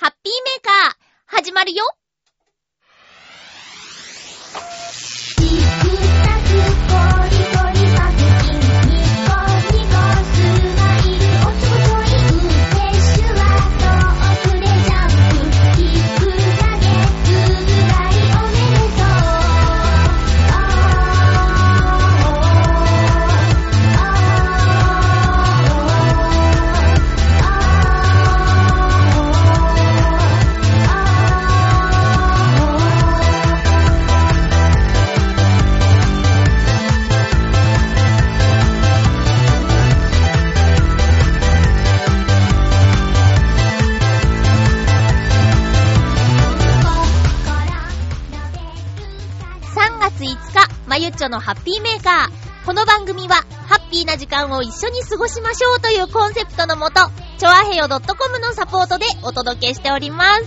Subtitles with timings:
[0.00, 1.82] ハッピーメーカー、始まるよ。
[51.18, 52.66] 日、まゆっちょのハッピーメーカー。
[52.66, 57.00] この番組は、ハッピーな時間を一緒に過ごしましょうというコンセプトのもと、
[57.38, 60.44] ちょあへよ .com のサポートでお届けしております。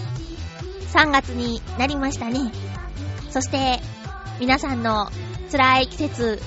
[0.97, 2.51] 3月になりましたね。
[3.29, 3.81] そして、
[4.39, 5.09] 皆さんの
[5.51, 6.41] 辛い季節、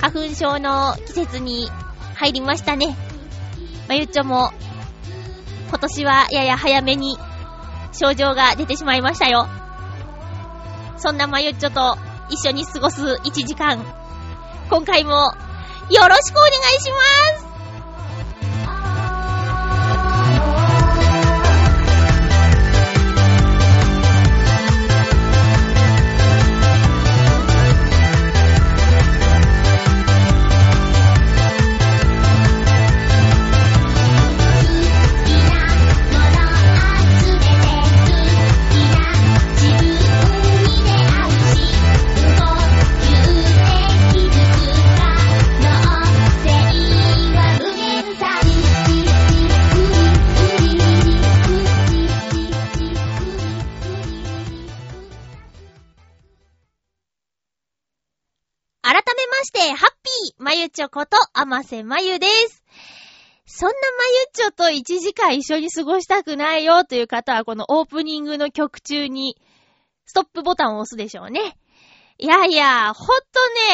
[0.00, 1.70] 花粉症の季節に
[2.14, 2.96] 入りましたね。
[3.88, 4.52] まゆっちょも、
[5.68, 7.18] 今年はやや早めに
[7.92, 9.48] 症状が出てしまいましたよ。
[10.98, 11.96] そんなまゆっちょと
[12.32, 13.78] 一緒に過ごす1時間。
[14.70, 16.90] 今回もよろしくお願いし
[17.36, 17.51] ます
[60.72, 62.64] ちょこと、あませまゆです。
[63.44, 63.78] そんなま
[64.20, 69.36] ゆちょと1時間一緒に過ごしたくないよという方は、このオープニングの曲中に、
[70.06, 71.58] ストップボタンを押すでしょうね。
[72.16, 73.14] いやいや、ほんと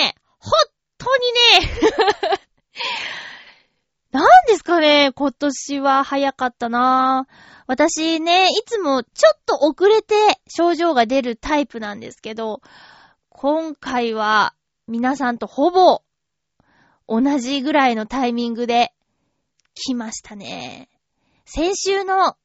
[0.01, 0.53] ね、ほん
[0.99, 1.33] とに
[1.63, 2.41] ね、
[4.11, 7.33] なんですかね、今年は早かったなぁ。
[7.69, 10.15] 私ね、いつもちょっと遅れて
[10.49, 12.61] 症状が出るタイプなんですけど、
[13.29, 14.55] 今回は
[14.89, 16.03] 皆さんとほぼ
[17.09, 18.93] 同じぐらいのタイミングで
[19.75, 20.89] 来ましたね。
[21.47, 22.37] 先週の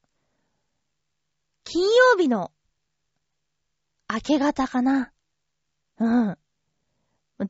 [1.65, 2.51] 金曜日の
[4.11, 5.11] 明け方かな。
[5.99, 6.37] うん。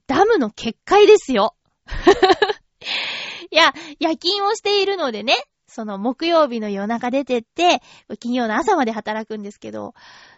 [0.08, 1.56] ダムの決壊ですよ。
[3.52, 5.36] いや、夜勤をしているのでね、
[5.68, 7.82] その木曜日の夜中出てって、
[8.20, 9.94] 金曜の朝まで働くんですけど、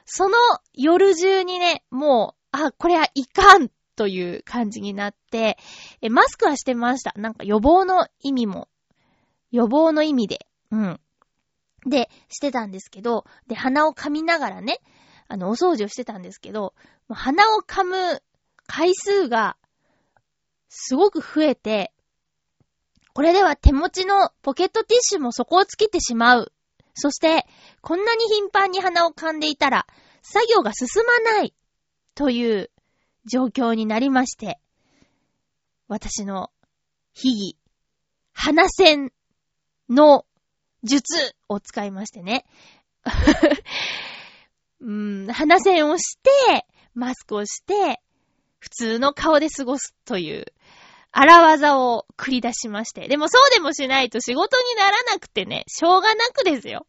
[0.05, 0.37] その
[0.73, 5.57] 夜中にね、もう、あ、これはいかんという感じになって、
[6.01, 7.13] え、マスクはしてました。
[7.15, 8.67] なんか予防の意味も、
[9.51, 10.99] 予防の意味で、うん。
[11.85, 14.79] で、してたんですけど、で、鼻を噛みながらね、
[15.27, 16.73] あの、お掃除をしてたんですけど、
[17.09, 18.21] 鼻を噛む
[18.67, 19.57] 回数が、
[20.69, 21.93] すごく増えて、
[23.13, 26.51] これでは手持ちのポケットティッシュも底を尽きてしまう。
[26.95, 27.45] そして、
[27.81, 29.87] こんなに頻繁に鼻を噛んでいたら、
[30.21, 31.53] 作業が進まない。
[32.15, 32.71] という
[33.25, 34.59] 状況になりまして、
[35.87, 36.51] 私の
[37.13, 37.57] 秘技、
[38.33, 39.11] 鼻線
[39.89, 40.25] の
[40.83, 42.45] 術を使いましてね。
[44.81, 48.01] うん、鼻線をして、マスクをして、
[48.59, 50.45] 普通の顔で過ごすという、
[51.11, 53.07] 荒技を繰り出しまして。
[53.07, 56.85] でもそうでもしないと仕事にならなくてね、しょうがなくですよ。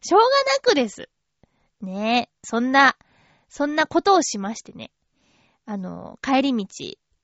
[0.00, 1.08] しょうがなくです。
[1.80, 2.96] ねえ、そんな、
[3.48, 4.90] そんなことをしましてね。
[5.70, 6.66] あの、帰り道、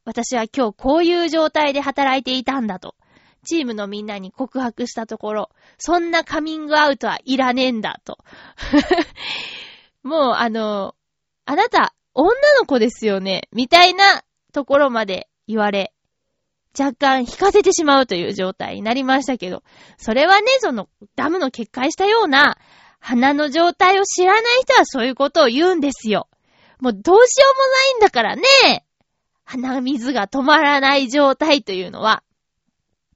[0.04, 2.94] 私は今日こういう状態で働いていたんだと、
[3.42, 8.18] チームのみんなに告白したところ、そんなカミングアウトはいらねえんだと。
[10.04, 10.94] もう、あの、
[11.46, 15.94] あなた、女の子ですよね、みたいなところまで言われ、
[16.78, 19.62] 若干引かせてしまうという状態になりましたけど、
[19.96, 22.58] それはね、その、ダムの決壊したような、
[23.00, 26.28] 鼻の状態を知らない人はそういうことを言うんですよ。
[26.84, 28.84] もうどうしようもないんだからね。
[29.44, 32.22] 鼻水が止まらない状態というのは。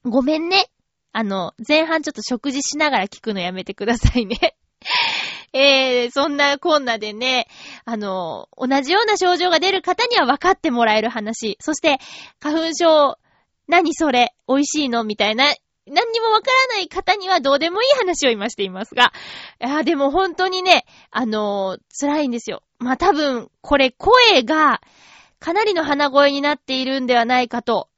[0.05, 0.71] ごめんね。
[1.13, 4.57] あの、前半ちょっと食事しながら聞くのやめてくださいね。
[5.53, 7.47] えー、そんなこんなでね、
[7.85, 11.59] あの、同じような症状が出る方には分かってもらえる話。
[11.61, 11.99] そして、
[12.41, 13.19] 花粉症、
[13.67, 15.45] 何それ美味しいのみたいな
[15.91, 19.13] 何にもわからない方にはどうでもいい話を今していますが、
[19.61, 22.63] いやでも本当にね、あの、辛いんですよ。
[22.79, 24.81] まあ、多分、これ声が、
[25.41, 27.89] かなりの鼻声になっているんではないかと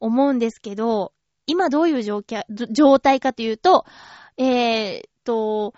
[0.00, 1.12] 思うんですけど、
[1.46, 3.84] 今どういう状況状態かというと、
[4.36, 5.74] えー、と、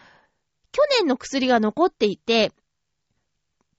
[0.73, 2.53] 去年の薬が残っていて、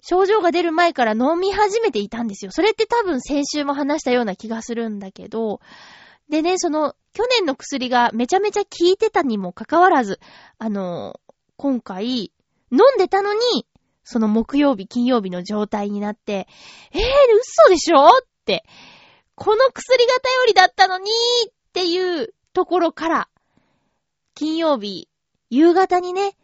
[0.01, 2.51] 症状が出る前から飲み始めていたんですよ。
[2.51, 5.59] それって多分先週も話したような気がするんだけど、
[6.29, 10.19] でね、その、去年の薬がめちゃめちゃ効いてたにもかかわらず、
[10.57, 11.19] あの、
[11.57, 12.31] 今回、
[12.71, 13.65] 飲んでたのに、
[14.09, 16.47] その木曜日、金曜日の状態になって、
[16.93, 18.11] えー、嘘でしょっ
[18.45, 18.63] て、
[19.35, 21.11] この薬が頼りだったのに
[21.49, 23.29] っていうところから、
[24.33, 25.09] 金曜日、
[25.49, 26.37] 夕方にね、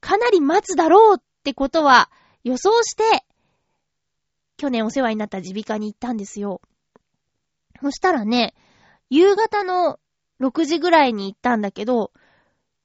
[0.00, 2.10] かなり待つだろうってことは
[2.42, 3.24] 予想して、
[4.56, 6.60] 去年お世話になった耳鼻科に行ったんですよ。
[7.82, 8.52] そしたらね、
[9.10, 10.00] 夕方の
[10.40, 12.10] 6時ぐらいに行ったんだけど、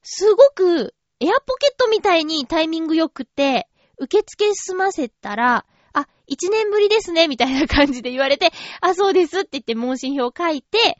[0.03, 3.67] すごくエアポケットみたいにタイミング良くて、
[4.01, 8.51] 受付済ませたら、あ、一年ぶりですね、みたいな感じで言われて、
[8.81, 10.97] あ、そうですって言って問診票書いて、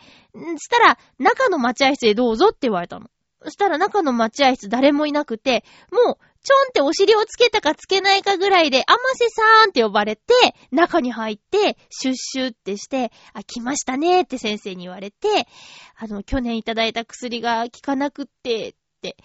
[0.57, 3.09] したら、中の待合室でどうぞって言われたの。
[3.44, 10.33] そしたら中の待合室誰もいなくて、もう、ちょんってお尻をつけたかつけないかぐらいで、あませさーんって呼ばれて、
[10.71, 15.47] 中に入って、シュッシュってして、あ、来ましたねって先生に言われて、
[15.95, 19.18] あの、去年いただいた薬が効かなくって、って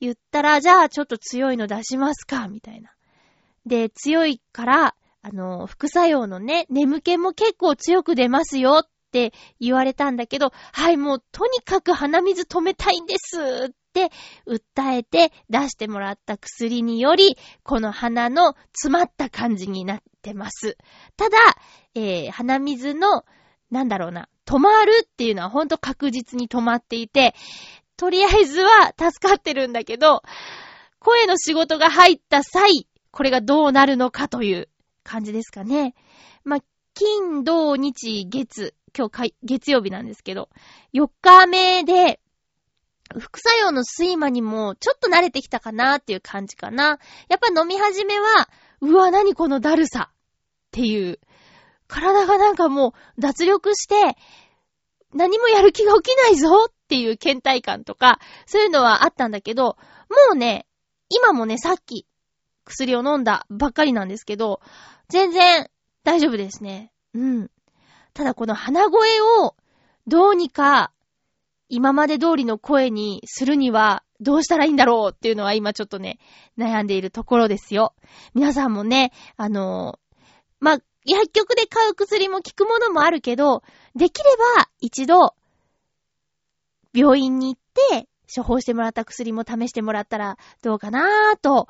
[0.00, 2.90] 言ったら、じゃあちょっと強いの出しますか、みたいな。
[3.66, 14.10] で、強いから、あの、副作用のね、眠気も結構強く出ますよって言われたんだけど、はい、もうとにかく鼻水止めたいんですって
[14.46, 20.76] 訴えて出してもらった薬により、この鼻の詰まった感じになってます。
[21.16, 21.38] ただ、
[21.94, 23.24] えー、鼻水の、
[23.70, 27.34] なんだろうな、止まるっていうのはほんと確実に止まっていて、
[27.96, 30.22] とりあえずは助かってるんだけど、
[30.98, 34.68] 声の仕事が入った際、これがどうなるのかという
[35.04, 35.94] 感じですかね。
[36.44, 36.60] まあ、
[36.94, 40.48] 金、土、日、月、今日月曜日なんですけど、
[40.94, 42.20] 4日目で、
[43.18, 46.98] 副作用の睡魔にもちょっと慣れてきたかなっていう感じかな。
[47.28, 48.48] やっぱ飲み始めは、
[48.80, 50.14] うわ、何このだるさっ
[50.70, 51.20] ていう。
[51.88, 54.16] 体がなんかもう脱力して、
[55.12, 59.76] 何もやる気が起きないぞっていう倦怠感とか、そういうのはあったんだけど、
[60.08, 60.66] もうね、
[61.10, 62.06] 今もね、さっき
[62.64, 64.60] 薬を飲んだばっかりなんですけど、
[65.08, 65.68] 全然
[66.04, 66.92] 大丈夫ですね。
[67.14, 67.50] うん。
[68.14, 69.56] ただこの鼻声を
[70.06, 70.92] どうにか
[71.68, 76.18] 今まで通りの声にするにはどうしたらいいんだろうっていうのは今ちょっとね、
[76.58, 77.94] 悩んでいるところですよ。
[78.34, 79.98] 皆さんもね、あの
[80.60, 83.62] ま薬局で買う薬も効くものもあるけど、
[83.96, 84.24] できれ
[84.56, 85.34] ば一度、
[86.94, 91.68] 病院に行って処方してもらった薬も試してもらったらどうかなぁと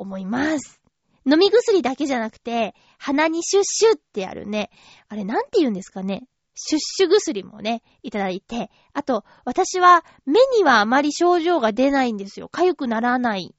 [0.00, 0.80] 思います。
[1.26, 4.70] 飲み薬だけじゃなくて、鼻にシュッシュってやるね。
[5.08, 6.26] あれなんて言うんですかね。
[6.54, 8.70] シュッシュ薬もね、いただいて。
[8.92, 12.48] あと、私は目にはあまり症状が出ないんですよ。
[12.52, 13.54] 痒くならない。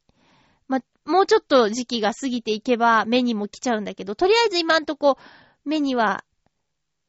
[0.67, 5.17] ま、もうちょっと時期が過ぎていけば目にも来ちゃうんだけど、とりあえず今んとこ
[5.63, 6.23] 目には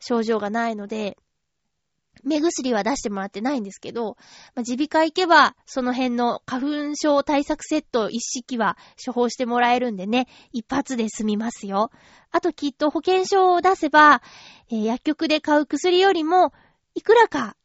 [0.01, 1.17] 症状がないので、
[2.25, 4.17] 目薬は出してもらってないんですけど、
[4.55, 11.91] まあ、耳鼻科行けば、その辺の花粉症対策セット一式は処方してもらえるんでね、一発で済みますよ。
[12.31, 14.23] あときっと保険証を出せば、
[14.71, 16.53] えー、薬局で買う薬よりも、
[16.95, 17.57] いくらか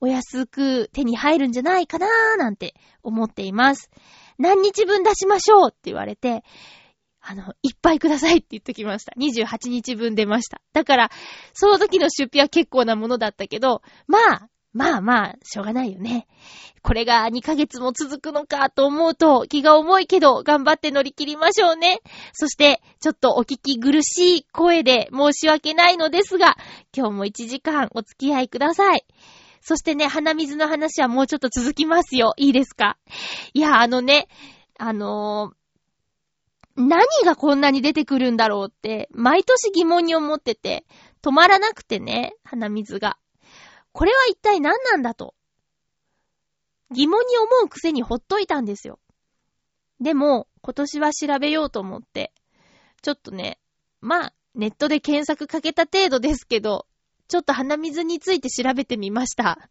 [0.00, 3.90] お安く手に入るんじゃないかなーなんて思っています。
[4.38, 6.42] 何日分出しましょうって言われて、
[7.30, 9.12] あの、いっぱいくださいって言ってきました。
[9.16, 10.60] 28日分出ました。
[10.72, 11.10] だから、
[11.54, 16.26] その時の出費は結構なものだったけど、まあ、まあまあ、しょうがないよね。
[16.82, 22.00] これが2ヶ月も続くのかと思うと気が重いけど頑張って乗り切りましょうね。
[22.32, 26.56] そして、ちょっとお聞き苦しい声で申し訳ないのですが、
[26.96, 29.04] 今日も1時間お付き合いください。
[29.60, 32.32] そしてね、鼻水の話はもうちょっと続きますよ。
[32.36, 32.96] いいですか？
[33.54, 34.26] いや、あのね、
[34.78, 35.59] あのー
[36.80, 40.84] 何がこんなに出てくるんだろうって、毎年疑問に思ってて、
[41.22, 43.18] 止まらなくてね、鼻水が。
[43.92, 45.34] これは一体何なんだと。
[46.90, 48.98] 疑問に思うくせにほっといたんですよ。
[50.00, 52.32] でも、今年は調べようと思って、
[53.02, 53.58] ちょっとね、
[54.00, 56.86] まあ、ネットで検索かけた程度ですけど、
[57.28, 59.70] ちょっと鼻水について調べてみました。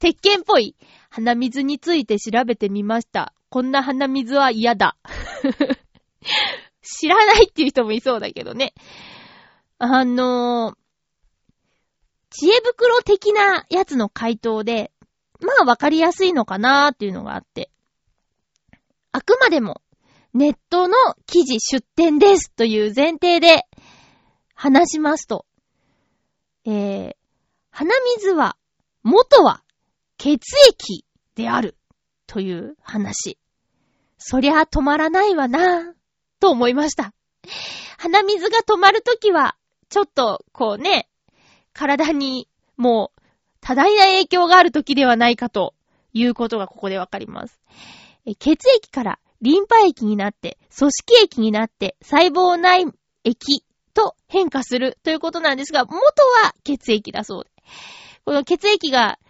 [0.00, 0.76] 鉄拳っぽい
[1.08, 3.32] 鼻水について調べてみました。
[3.48, 4.96] こんな鼻水は嫌だ。
[6.82, 8.74] 知らないっていう人もいそうだけどね。
[9.78, 10.76] あのー、
[12.30, 14.92] 知恵袋的なやつの回答で、
[15.40, 17.70] まあわかりやすいのかなーっていうのがあって。
[19.12, 19.82] あくまでも
[20.34, 23.66] ネットの記事出展ですという前提で
[24.54, 25.44] 話しますと、
[26.64, 27.14] えー、
[27.70, 28.56] 鼻水は
[29.02, 29.62] 元は
[30.16, 31.76] 血液である
[32.26, 33.38] という話。
[34.16, 35.94] そりゃ止まらないわな、
[36.42, 37.14] と思いました。
[37.98, 39.54] 鼻水が止まるときは、
[39.88, 41.08] ちょっと、こうね、
[41.72, 43.20] 体にもう
[43.60, 45.72] 多大な影響があるときではないかと
[46.12, 47.60] いうことがここでわかります。
[48.40, 52.86] 血液からリンパ液になって、組織液になって、細胞内
[53.22, 57.50] 液と変化するということなんですが、元は血液だそうで。
[58.24, 59.20] この血液が、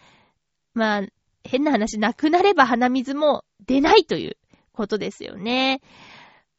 [0.73, 1.02] まあ、
[1.45, 4.38] 変な話、なくなれば鼻水も出ないという
[4.73, 5.83] ことですよね。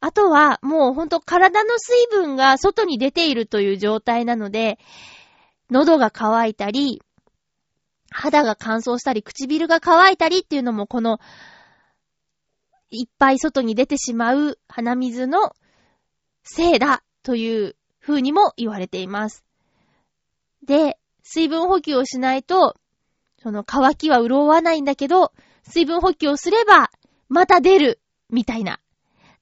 [0.04, 4.78] あとは、もうほんと体の水分が外に出ているという状態なので、
[5.72, 7.02] 喉が渇いたり、
[8.12, 11.20] 肌が乾燥したり、唇が乾いたりっていうのもこの、
[12.92, 15.56] いっぱい外に出てしまう鼻水の
[16.44, 19.46] せいだという風にも言われています。
[20.66, 22.76] で、水分補給をしないと、
[23.42, 25.32] その乾きは潤わないんだけど、
[25.64, 26.92] 水分補給をすれば、
[27.30, 28.83] また出る、みたいな。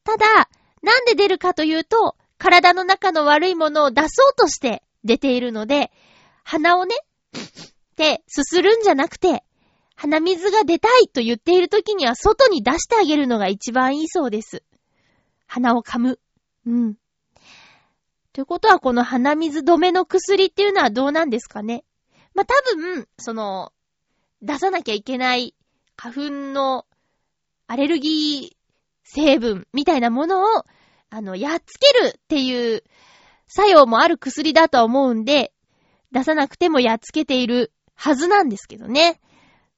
[0.03, 0.50] ただ、
[0.81, 5.91] なんで出るかというと、体の中の悪いものを出そうとして出ているので、
[6.43, 6.96] 鼻をね、
[7.36, 9.43] ってすするんじゃなくて、
[9.96, 14.63] 鼻水が出たいと言っている時には外に出してあげるのが一番いいそうです。
[15.46, 16.20] 鼻を噛む。
[16.65, 16.96] うん。
[18.34, 21.84] ということはこの鼻水止めの薬っていうのはどうなんですかね
[22.34, 23.74] まあ、多分、その、
[24.41, 25.53] 出さなきゃいけない
[25.96, 26.22] 花粉
[26.53, 26.86] の
[27.67, 28.60] アレルギー
[29.13, 30.63] 成分みたいなものを、
[31.09, 32.83] あの、やっつけるっていう
[33.47, 35.51] 作用もある薬だとは思うんで、
[36.11, 39.19] 出さなくてもやっつけているはずなんですけどね。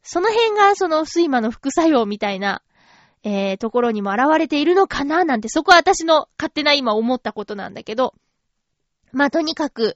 [0.03, 2.61] その辺がその睡魔の副作用みたいな、
[3.23, 8.13] えー、ところにも現れているのかななんて、そこは私の勝手な今思ったことなんだけど、
[9.11, 9.95] まあ、とにかく、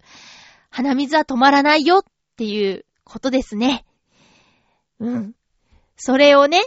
[0.70, 2.03] 鼻水は止まらないよっ
[2.38, 3.86] ていうことですね。
[5.00, 5.34] うん。
[5.96, 6.63] それをね、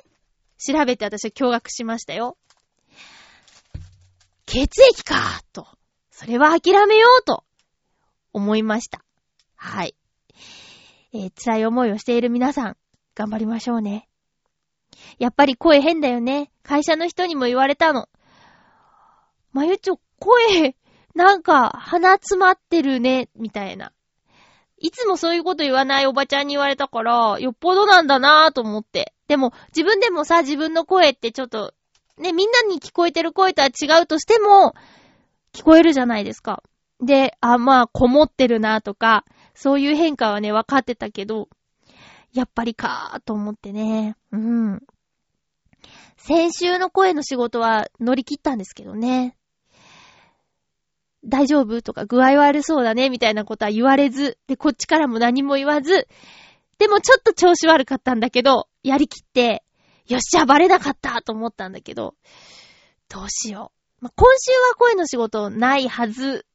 [0.59, 2.37] 調べて私は驚愕しましたよ。
[4.51, 5.15] 血液か
[5.53, 5.69] と。
[6.11, 7.45] それは諦めようと
[8.33, 9.05] 思いました。
[9.55, 9.95] はい。
[11.13, 12.77] えー、辛い思いをしている皆さん、
[13.15, 14.09] 頑張りましょうね。
[15.21, 16.51] やっぱり声変だよね。
[16.65, 18.09] 会社の人にも言われたの。
[19.53, 20.75] まゆちょ、声、
[21.15, 23.93] なんか、鼻詰まってるね、みたいな。
[24.79, 29.15] いつもそういうこと言わないおばちゃんに言われたから、よっぽどなんだなぁと思って。
[29.29, 31.73] でも、自分でもさ、自分の声ってちょっと、
[32.21, 34.75] ね、みんなに聞こえてる声とは違うとしても、
[35.53, 36.63] 聞こえるじゃないですか。
[37.01, 39.25] で、あ、まあ、こもってるなとか、
[39.55, 41.49] そういう変化はね、分かってたけど、
[42.33, 44.17] やっぱりかーと思ってね。
[44.33, 44.83] うん。
[46.17, 49.37] 先週の声の仕事は乗り切ったんですけどね。
[51.25, 56.07] 大丈夫とか具合悪そうだねみたいなことは言われず、で、こっちからも何も言わず、
[56.79, 59.65] でもちょっと調子悪かったんだけど、やりきって、
[60.11, 62.15] よっしゃ、バレなかったと思ったんだけど、
[63.09, 64.05] どうしよう。
[64.05, 66.47] まあ、今週は声の仕事ないはず。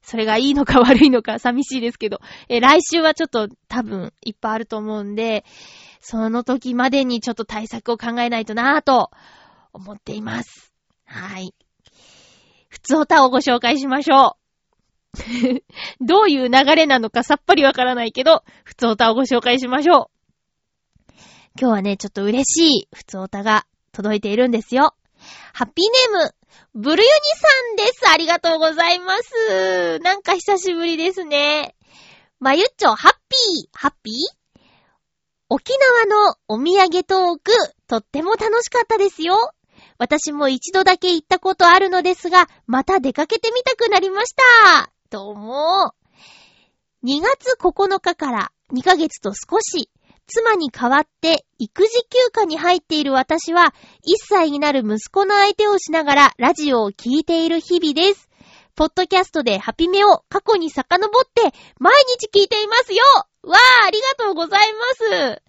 [0.00, 5.44] それがいいのか悪いのか寂しいですけど、え、来週はちょっと多分いっぱいあると思うんで、
[6.00, 9.10] その時までにちょっと対策を考えないとなぁと
[9.72, 10.72] 思っています。
[11.04, 11.52] はい。
[12.68, 14.46] 普通歌をご紹介しましょう。
[16.04, 20.15] どういう流れなのかさっぱりわからないけど、普通歌をご紹介しましょう。
[21.58, 24.94] 今日はね、ちょっと嬉しい普通お歌が届いているんですよ。
[25.54, 26.34] ハッピーネーム、
[26.74, 28.10] ブルユニさんです。
[28.12, 29.98] ありがとうございます。
[30.00, 31.74] なんか久しぶりですね。
[32.40, 34.14] まゆっちょ、ハッピー、ハッピー？
[35.48, 37.52] 沖縄のお土産トーク、
[37.88, 39.52] とっても楽しかったですよ。
[39.96, 44.92] 私も一度だけ行ったことあるのですが、また出かけてみたくなりました。
[45.08, 45.94] どうも。
[47.02, 49.88] 2月9日から2ヶ月と少し、
[50.26, 53.74] 妻に代わって育児休暇に入っている私は、
[54.06, 58.28] 1歳になる息子の相手をしながらラジオを聴いている日々です。
[58.74, 63.02] ポッドキャストでハピメを過去に遡って毎日聞いていますよ
[63.42, 65.42] わー、ありがとうございます。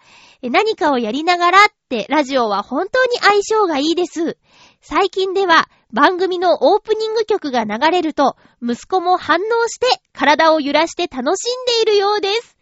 [0.43, 4.38] 何かをやりながらってラジオは本当に相性がいいです。
[4.81, 12.56] 最近では番組のオープニング曲が流れると息子も反応して体を揺らして楽しんでいるようです。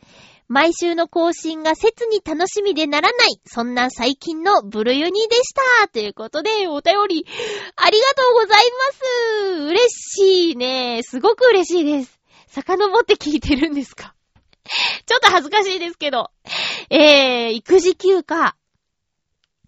[0.47, 5.87] 毎週の更新が切に楽しみでならない、そんな最近のブルユニでした。
[5.87, 7.25] ということで、お便り、
[7.75, 9.63] ありがとうございます。
[9.63, 11.01] 嬉しいね。
[11.03, 12.19] すごく嬉しいです。
[12.47, 14.13] 遡って聞いてるんですか？
[15.05, 16.29] ちょっと恥ずかしいですけど。
[16.91, 18.55] えー、育児休暇。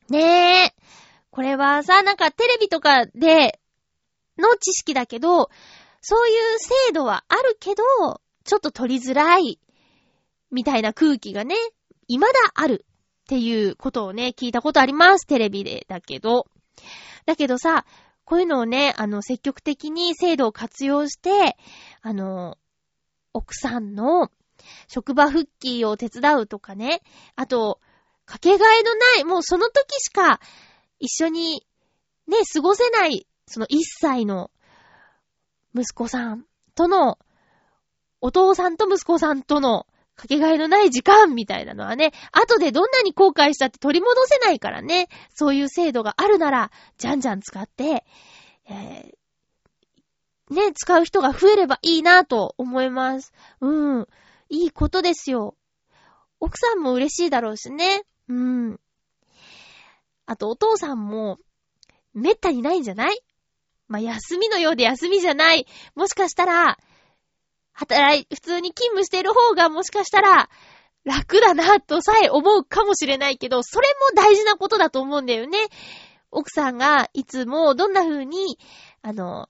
[0.10, 0.74] ねえ。
[1.32, 3.60] これはさ、なんかテレビとかで
[4.38, 5.50] の知識だけど、
[6.02, 7.84] そういう制度はあるけど、
[8.44, 9.60] ちょっと取りづらい、
[10.52, 11.56] みたいな空気がね、
[12.08, 15.28] 未だあるっていうことをね、聞いたことあります。
[15.28, 15.86] テレビで。
[15.88, 16.48] だけど。
[17.26, 17.86] だけどさ、
[18.24, 21.58] こういうのをね、あの、積極的に制度を活用して、
[22.02, 22.58] あの、
[23.34, 24.32] 奥さんの
[24.88, 27.02] 職場復帰を手伝うとかね、
[27.36, 27.80] あと、
[28.26, 30.40] かけがえのない、もうその時しか
[31.00, 31.66] 一緒に
[32.28, 34.52] ね、過ごせない、その一歳の
[35.74, 37.18] 息子さんとの、
[38.20, 39.86] お父さんと息子さんとの
[40.18, 48.04] かけがえのない時間みたいなのはね、後でどんなに後悔したって取り戻せないからね、そういう制度があるなら、じゃんじゃん使って、
[48.68, 53.32] えー、ね、使う人が増えればいいなと思います。
[53.62, 54.08] うん。
[54.50, 55.56] いいことですよ。
[56.40, 58.04] 奥さんも嬉しいだろうしね。
[58.28, 58.80] うん。
[60.26, 61.38] あと、お父さんも、
[62.14, 63.20] めったにないんじゃない？
[63.88, 65.68] ま、休みのようで休みじゃない。
[65.96, 66.78] もしかしたら、
[67.78, 70.50] 働い、普通に勤務している方がもしかしたら、
[71.04, 75.60] 楽だな、とさえ思うかもしれないけど、それも大事なことだと思うんだよね。
[76.32, 78.58] 奥さんがいつもどんな風に、
[79.04, 79.48] あの、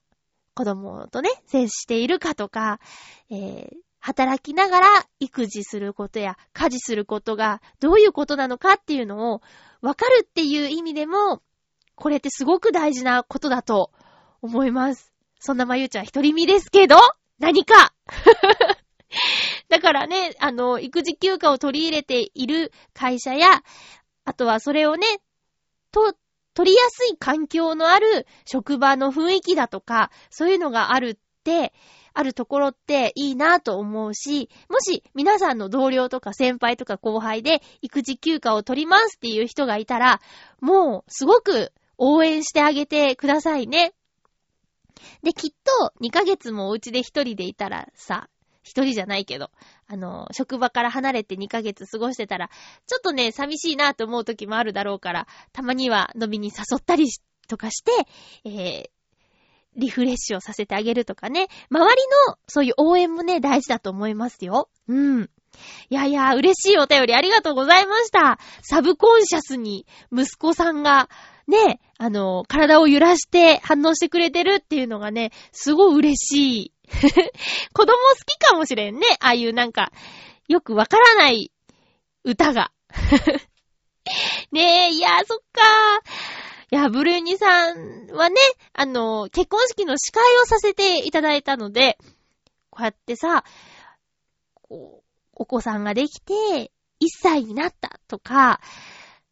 [0.53, 2.81] 子供とね、接しているかとか、
[3.29, 4.87] えー、働きながら
[5.19, 9.41] 育児することや家事することがどういうことなのかっていうのを
[9.81, 11.41] わかるっていう意味でも、
[11.95, 13.91] これってすごく大事なことだと
[14.41, 15.13] 思います。
[15.39, 16.97] そんなまゆちゃん一人身ですけど、
[17.39, 17.93] 何か
[19.69, 23.47] だからね、あの、育児休暇を取り入れている会社や、
[24.25, 25.05] あとはそれをね、
[25.91, 26.13] と、
[26.53, 31.73] 取りやすい環境のある職場の雰囲気だとか、そういうのがあるって、
[32.13, 40.19] あるところっていいなと思うし、もし皆さんの同僚とか先輩とか後輩で育児休暇を取りますっていう人がいたら、
[40.59, 43.93] もうすごく応援してあげてくださいね。
[45.23, 48.29] で、きっと2ヶ月もお家で一人でいたらさ、
[48.63, 49.49] 一人じゃないけど、
[49.87, 52.49] あの、職場から離れて2ヶ月過ごしてたら、
[52.85, 57.07] ちょっとね、寂しいなと思う時もあるだろうから、たまには飲みに誘ったり
[57.47, 57.91] とかして、
[58.43, 58.89] えー、
[59.77, 61.47] リフレッシュをさせてあげるとかね。
[61.69, 64.69] 周りのそういう応援もね、大事だと思いますよ。
[64.87, 65.29] うん。
[65.89, 68.39] いやいや、嬉しいお便りありがとうございました。
[68.61, 71.09] サブコンシャスに息子さんが、
[71.47, 76.73] ね、あの、体を揺らして反応してくれてるっていうのがね、すごい嬉しい。
[77.73, 79.07] 子供好きかもしれんね。
[79.19, 79.91] ああいうなんか、
[80.47, 81.51] よくわからない
[82.23, 82.71] 歌が。
[84.51, 85.61] ねえ、いや、そっか
[86.69, 88.35] いや、ブルーニさんはね、
[88.73, 91.97] あの、結婚式の司会をさせていただいたので、
[92.69, 93.45] こうやってさ、
[94.53, 98.59] こう、お子さんができて、1歳になったとか、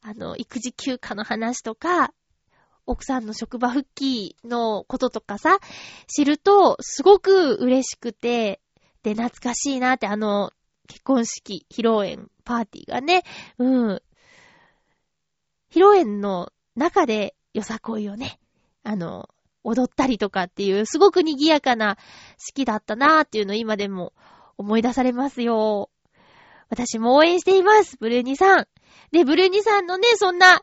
[0.07, 2.13] あの、育児休暇の話とか、
[2.85, 5.57] 奥さんの職場復帰のこととかさ、
[6.05, 8.61] 知ると、すごく嬉しくて、
[9.01, 10.51] で、懐かしいなって、あの、
[10.87, 13.23] 結婚式、披露宴、パーティーがね、
[13.57, 14.01] うん。
[15.71, 18.39] 披露宴の中でよさこいをね、
[18.83, 19.27] あの、
[19.63, 21.97] 踊ったりとかっていう、すごく賑やかな
[22.37, 24.13] 式だったなーっていうのを今でも
[24.55, 25.89] 思い出されますよ。
[26.69, 28.67] 私も応援しています、ブルーニさん。
[29.11, 30.61] で、ブルーニさんのね、そんな、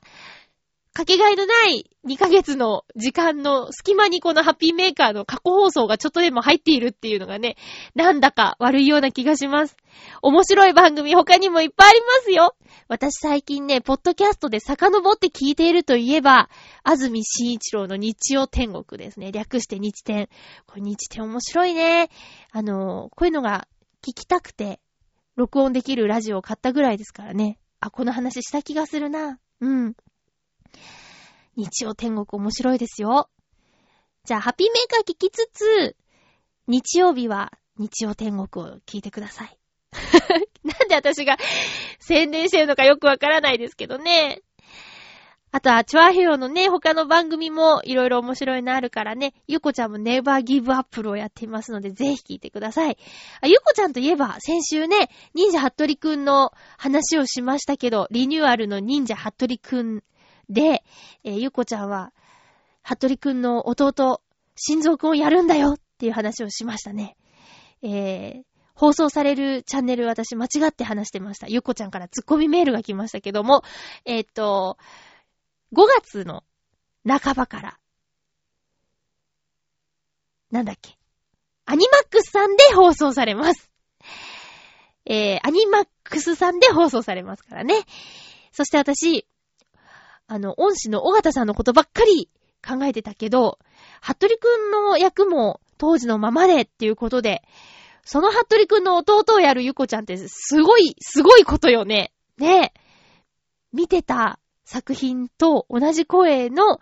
[0.95, 7.57] かけがえのない2ヶ月の時間の隙間にこのハッピーメーカーの過去放送がちょっとでも入っているっていうのがね、
[7.95, 9.77] なんだか悪いような気がします。
[10.21, 12.55] 面白い番組他にもいっぱいありますよ。
[12.89, 16.51] 私最近ね、ポッドキャストで遡って聞いているといえば、
[16.83, 19.33] 安住紳一郎の日曜天国ですね。
[19.33, 20.29] 略して日天。
[20.67, 22.11] これ日天面白いね。
[22.51, 23.67] あの、こういうのが
[24.07, 24.79] 聞きたくて、
[25.37, 27.59] 録音できるラジオを買ったぐらいですからね。
[27.83, 29.41] あ、この話した気がするな。
[29.61, 29.95] うん。
[31.57, 33.29] 日曜天国面白いですよ。
[34.25, 35.97] じゃあ、ハッピーメーカー聞きつつ、
[36.69, 39.59] 日曜日は日曜天国を聞いてください。
[40.63, 41.37] なんで私が
[41.99, 44.43] 宣伝してるのかよくわからないですけどね。
[45.55, 52.97] あとは、チュアヘヨのね、他の番組もいろいろ面白いのあるからね、ゆこちゃんもネバーギブアップルをやっていますので、ぜひ聞いてください。
[53.43, 60.03] あ、ゆこちゃんといえば、先週ね、忍者ハットリくんの話をしましたけど、リニューアルの忍者ハットリくん
[60.49, 60.83] で、
[61.23, 62.15] えー、ゆこちゃんは、
[62.81, 64.23] ハットリくんの弟、
[64.57, 67.15] 心臓くんをやるんだよっていう話をしましたね。
[67.83, 68.43] えー、
[68.75, 71.47] 放送されるチャンネル私間違って話してました。
[71.47, 73.63] ゆこちゃんからツッコミメールが来ましたけども、
[74.07, 74.79] えー、っと、
[75.73, 76.45] 5月の
[77.07, 77.79] 半ばから、
[80.51, 80.99] なんだっけ、
[81.65, 83.71] アニマックスさんで放送されます。
[85.07, 87.75] えー、アニマックスさんで放送されますからね。
[88.53, 89.27] そして私、
[90.27, 92.29] あの、恩師の尾形さんのことばっかり
[92.67, 93.59] 考えてたけど、
[94.01, 97.43] 服部くんの役も当時のままでっていうことで、
[98.05, 102.13] その服部くんの弟をやるゆこちゃんってすごい、すごいことよね。
[102.37, 102.73] ね
[103.73, 104.39] 見てた
[104.73, 106.81] 作品と同じ声の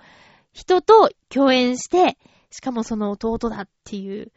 [0.52, 2.18] 人と共演して、
[2.52, 4.30] しかもその弟だっていう、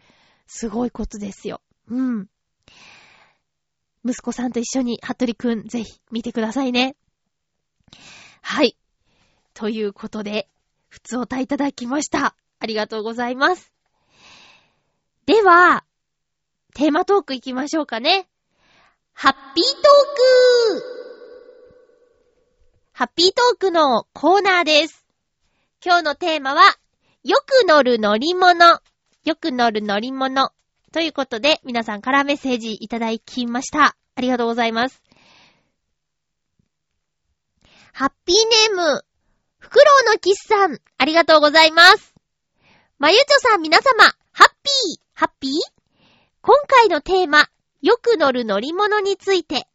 [0.48, 1.62] すごいことですよ。
[1.88, 2.28] うん。
[4.04, 6.96] 息子さんと一緒に、服部くん、ぜひ見てくださいね。
[8.42, 8.76] はい。
[9.54, 10.50] ということで、
[10.90, 12.36] 普通おたいただきました。
[12.58, 13.72] ありがとうございます。
[15.28, 15.86] では、
[16.74, 18.28] テーマトーク行きましょうかね。
[19.14, 21.03] ハッピートーク
[22.96, 25.04] ハッピートークのコーナーです。
[25.84, 26.62] 今日のテーマは、
[27.24, 28.82] よく乗る乗り物。
[29.24, 30.52] よく乗る乗り物。
[30.92, 33.98] ということで、皆さんからメッセージいただきました。
[34.14, 35.02] ありがとうございます。
[37.94, 39.04] ハッピーネーム、
[39.58, 42.14] フクロウのキスさん、ありがとうございます。
[43.00, 44.04] まゆちょさん皆様、
[44.34, 45.52] ハッピー、ハッピー？
[46.44, 47.50] 今回のテーマ、
[47.82, 49.66] よく乗る乗り物について。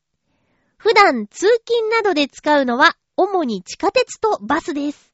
[0.76, 5.12] 普段通勤などで使うのは、主に地下鉄とバスです。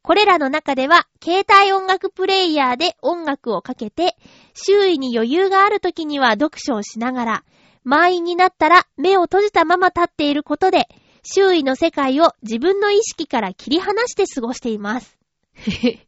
[0.00, 4.16] これらの中では、携帯音楽プレイヤーで音楽をかけて、
[4.54, 7.44] 周囲に余裕がある時には読書をしながら、
[7.84, 10.88] 満員になったら目を閉じたまま立っていることで、
[11.22, 15.18] 周囲の世界を自分の意識から切り離して過ごしています。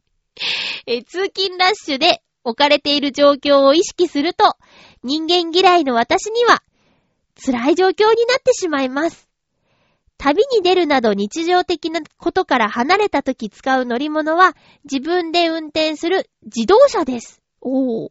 [0.87, 4.57] え通勤ラッシュで置かれている状況を意識すると、
[5.03, 6.63] 人間嫌いの私には
[7.45, 9.26] 辛い状況になってしまいます。
[10.19, 17.43] 旅に出るなど日常的なことから離れた時使う乗り物は自分で運転する自動車です。
[17.61, 18.11] おー。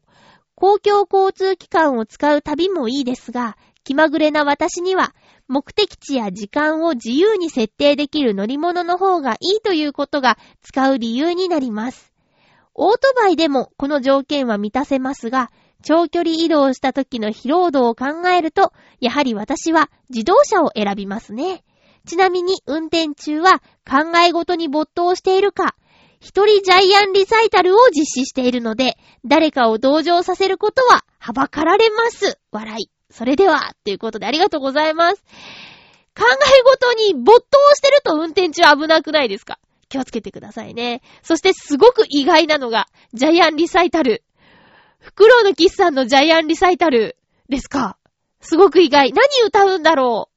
[0.55, 5.13] 公共交通機関を使う旅もいいですが、気まぐれな私には
[5.47, 12.13] 目的地や時間を自由に設定できる乗り物の方がいいということが使う理由になります。
[12.73, 15.51] オートバイでもこの条件は満たせますが、
[15.83, 21.63] 長距離移動した時の疲労度を考えると、やはり私は自動車を選びますね。
[22.05, 25.75] ちなみに運転中は考えごとに没頭しているか、
[26.19, 32.39] 一人ジャイアンリサイタルを実施しているので、誰かを同情させることははばかられます。
[32.51, 32.89] 笑い。
[33.11, 35.23] それでは、ということでありがとうございます。
[36.17, 39.59] 考えごとに没頭してると運転中危なくないですか？
[39.89, 41.01] 気をつけてくださいね。
[41.21, 44.23] そしてすごく意外なのが、ジャイアンリサイタル。
[44.99, 47.17] フクロウのキスさんのジャイアンリサイタル
[47.49, 47.97] ですか？
[48.41, 49.11] すごく意外。
[49.11, 50.34] 何歌うんだろう？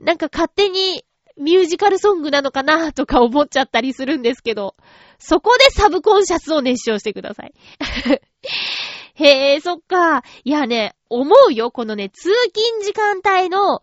[0.00, 1.04] なんか勝手に
[1.36, 4.74] ミュージカルソングなのかなとか思っちゃったりするんですけど、
[5.18, 7.54] そこでサブコンシャスを熱唱してください。
[9.14, 10.22] へえ、そっか。
[10.44, 11.70] いやね、思うよ。
[11.70, 13.82] このね、通勤時間帯の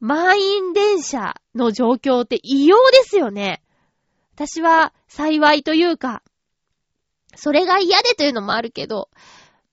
[0.00, 3.62] 満員電車の状況って異様ですよね。
[4.34, 6.22] 私は幸いというか、
[7.34, 9.10] それが嫌でというのもあるけど、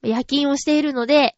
[0.04, 1.36] 夜勤をしているので、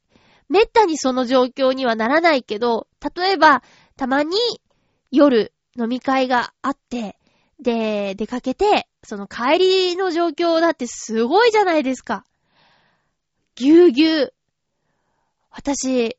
[0.50, 3.64] めったにその状況にはならないけど、例えば、
[3.98, 4.38] たまに
[5.12, 7.18] 夜飲み会があって、
[7.60, 12.24] で、出かけて、その帰りの状況だってすごいじゃないですか。
[13.56, 14.34] ぎゅうぎゅう。
[15.50, 16.18] 私、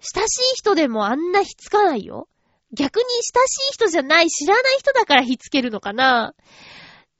[0.00, 2.28] 親しい人でもあんなひつかないよ。
[2.72, 6.34] 逆に親しい人じゃない、知らない人だからひつけるのかな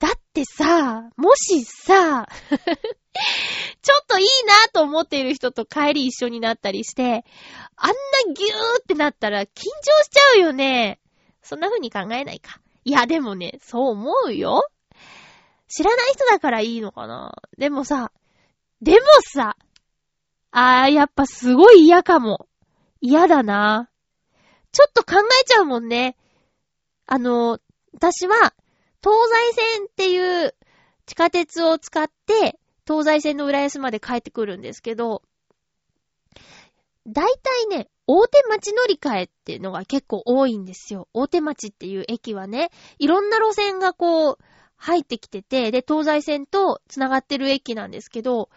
[0.04, 7.24] だってさ、もしさ、 ちょっといいなと思っている人と帰り一緒になったりして、
[7.74, 7.94] あんな
[8.34, 9.62] ギューってなったら緊張
[10.02, 11.00] しちゃうよね。
[11.40, 12.60] そんな風に考えないか。
[12.84, 14.68] いや、でもね、そう思うよ。
[15.68, 17.34] 知らない人だからいいのかな。
[17.56, 18.12] でもさ、
[18.82, 19.56] でもさ、
[20.50, 22.46] あー、やっぱすごい嫌かも。
[23.00, 23.88] 嫌だな。
[24.70, 26.18] ちょっと考えちゃうもんね。
[27.06, 27.58] あの、
[27.94, 28.52] 私は、
[29.04, 30.54] 東西線っていう
[31.04, 35.22] 地下鉄を使って、東西線の浦安まで帰ってくるんですけど、
[37.06, 41.08] 大体ね、大手町乗り換えっていうのが結構多いんですよ。
[41.12, 44.38] 大手町っていう駅はね、いろんな路線がこう、
[44.76, 48.48] 入ってきてて、で、東西線と繋がってる駅なんですけど、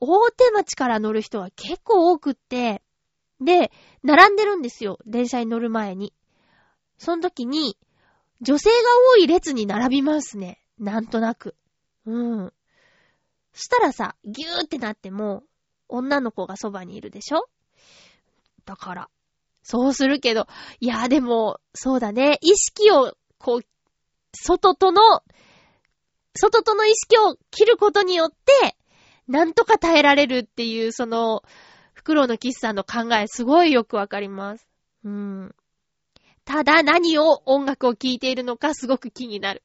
[0.00, 2.82] 大手町から乗る人が結構多くって、
[3.40, 3.70] で、
[4.02, 4.98] 並んでるんですよ。
[5.06, 6.12] 電車に乗る前に。
[6.98, 7.76] その時に、
[8.40, 8.76] 女性が
[9.14, 10.60] 多い列に並びますね。
[10.78, 11.56] なんとなく。
[12.04, 12.52] うん。
[13.52, 15.42] したらさ、ぎゅーってなっても、
[15.88, 17.48] 女の子がそばにいるでしょ？
[18.64, 19.08] だから。
[19.62, 20.46] そうするけど、
[20.80, 22.38] いや、でも、そうだね。
[22.40, 23.60] 意識を、こう、
[24.32, 25.22] 外との、
[26.36, 28.76] 外との意識を切ることによって、
[29.26, 31.42] なんとか耐えられるっていう、その、
[31.94, 34.68] フクロウのキスさんの考えすごいよくわかります。
[35.04, 35.54] うん。
[36.46, 39.62] ただ何を音楽を聴いているのかすごく気になる。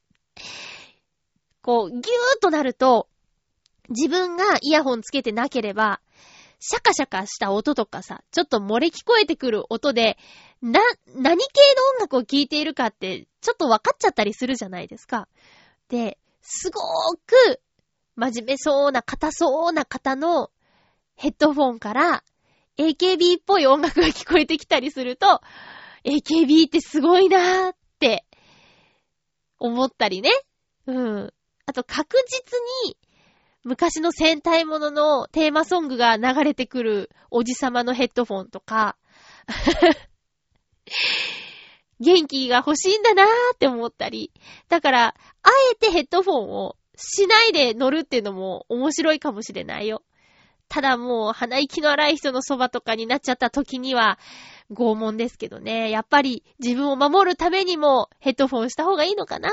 [1.62, 2.04] こう、ぎゅーっ
[2.42, 3.08] となると、
[3.90, 6.02] 自分がイヤホンつけてなければ、
[6.60, 10.18] シャカシャカした音とかさ、ちょっと漏れ聞こえてくる音で、
[10.62, 10.80] な、
[11.16, 15.28] 何系の音楽を聴いているかって、ちょっと分かっちゃったりするじゃないですか。
[15.88, 17.62] で、すごーく、
[18.16, 20.50] 真面目そうな、硬そうな方の
[21.16, 22.24] ヘッドフォンから、
[22.78, 25.42] AKB っぽい音楽が聞こえてきたりすると、
[26.04, 28.26] AKB ってすごいなーって、
[29.60, 30.32] 思ったりね。
[30.88, 31.34] うん。
[31.66, 32.98] あと確実に、
[33.64, 38.98] 昔の戦隊もののテーマソングが流れてくるおじさまのヘッドフォンとか、
[42.00, 44.32] 元気が欲しいんだなーって思ったり。
[44.68, 50.04] だから、あえてヘッドフォンをしないで乗るっていうのも面白いかもしれないよ。
[50.68, 54.18] ただもう鼻息の荒い人のそばとかになっちゃった時には
[54.72, 55.90] 拷問ですけどね。
[55.90, 59.52] やっぱり自分を守るためにもヘッドフォンした方がいいのかな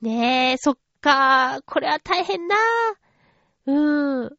[0.00, 1.60] ねえ、そっか。
[1.66, 2.56] これは大変だ。
[3.66, 4.36] うーん。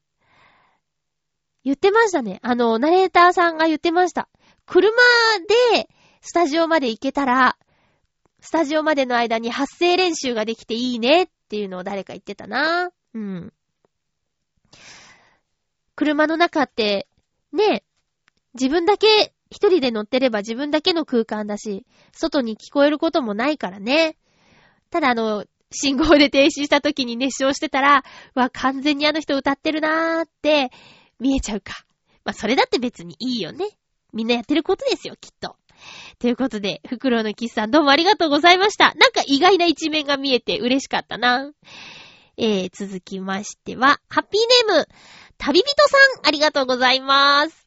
[1.63, 2.39] 言ってましたね。
[2.43, 4.30] あの、ナレーターさんが言ってました。
[4.67, 4.91] 車
[5.73, 5.89] で
[6.21, 7.58] スタジオまで行けたら、
[8.39, 12.91] スタジオまでの間に発声練習ができていいねっていうのを誰か言ってたな。
[13.15, 13.54] うん。
[15.95, 17.08] 車の中って、
[17.51, 17.84] ね、
[18.54, 24.17] 自分だけ一人で乗ってれば自分だけの空間だし、外に聞こえることもないからね。
[24.89, 28.03] ただあの、信号で停止した時に熱唱してたら、
[28.34, 30.71] わ、完全にあの人歌ってるなーって
[31.19, 31.86] 見えちゃうか。
[32.23, 33.65] まあ、それだって別にいいよね。
[34.13, 35.58] みんなやってることですよ、きっと。
[36.19, 38.93] ということで、フクロウのキスさんどうもありがとうございました。
[38.95, 41.51] なんか意外な一面が見えて嬉しかったな。
[42.38, 44.88] えー、続きましては、ハッピーネーム、
[45.38, 47.64] 旅人さん、ありがとうございます。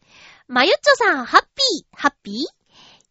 [0.50, 2.34] まゆっちょさん、ハッピー、ハッピー？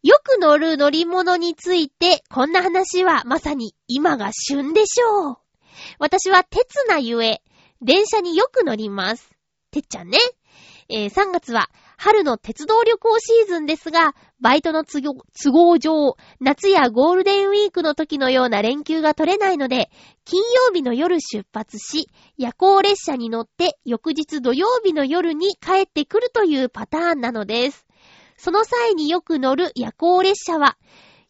[0.02, 5.36] よく乗る乗り物について、こんな話はまさに今が旬でしょう。
[6.00, 7.40] 私は鉄なゆえ、
[7.80, 9.30] 電車によく乗ります。
[9.70, 10.18] てっちゃんね。
[10.88, 15.02] えー、3月は春の鉄道旅行シーズンですが、バイトの都
[15.50, 19.90] 合上、夏やゴールデンウィークの時のような連休が取れないので、
[20.24, 27.84] 金曜日の夜出発し、夜行列車に乗って翌日土曜日の夜に帰ってくるというパターンなのです。
[28.36, 30.78] その際によく乗る夜行列車は、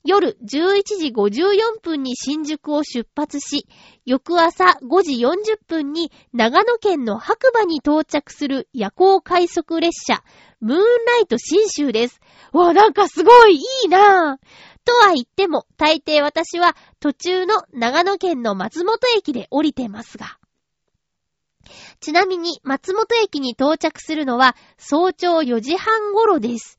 [0.04, 3.66] 夜11時54分に新宿を出発し、
[4.06, 10.22] 翌朝5時40分に長野県の白馬に到着する夜行快速列車、
[10.60, 12.20] ムーンライト新州です。
[12.52, 14.46] わ、なんかすごいいいなぁ。
[14.84, 20.38] とは言っても、大抵私は途中の長野県の松本駅で降りてますが。
[22.00, 26.77] ちなみに松本駅に到着するのは早朝4時半頃です。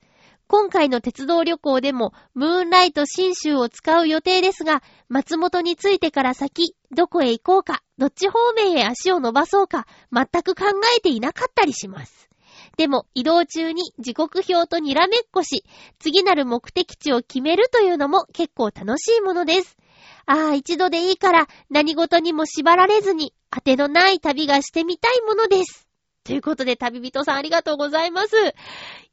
[0.51, 10.65] 今回の鉄道旅行でもムーンライト新州を使う予定ですが、松本に着いてから先、どこへ行こうか、どっち方面へ足を伸ばそうか、全く考
[10.97, 12.29] えていなかったりします。
[12.77, 15.65] でも移動中に時刻表とにらめっこし、
[15.99, 19.77] 次なる目的地を決めるというのも結構楽しいものです。
[20.25, 25.87] ああ、一度でいいから何事にも縛られずに当てのない旅がしてみたいものです。
[26.23, 28.35] ということで旅人さんありがとうございます。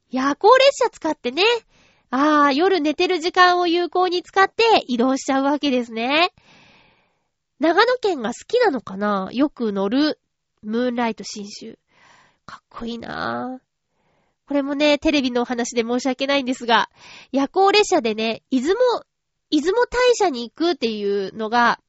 [0.09, 1.43] 夜行列車使ってね、
[2.09, 6.31] ああ、夜寝てる時間を有効に使って移動しちゃうわけですね。
[7.59, 9.29] 長野県が好きなのかな？
[9.33, 10.19] よく乗る
[10.61, 11.77] ムーンライト新州。
[12.45, 14.47] かっこいいなぁ。
[14.47, 16.89] これもね、テレビのお話で申し訳ないんですが、
[17.33, 18.75] 夜行列車でね、出雲、
[19.49, 21.81] 出雲大社に行くっていうのが、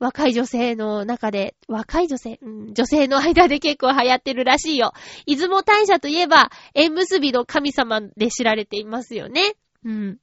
[0.00, 4.92] 若い女性の中で、若い女性、うん、女性の間で結構流行ってるらしいよ。
[5.26, 9.54] 出雲大社といえば、縁結びの神様で知られていますよね。
[9.84, 10.18] うん。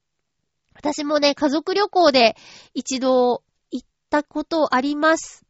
[0.74, 2.36] 私もね、家族旅行で
[2.74, 5.44] 一度行ったことあります。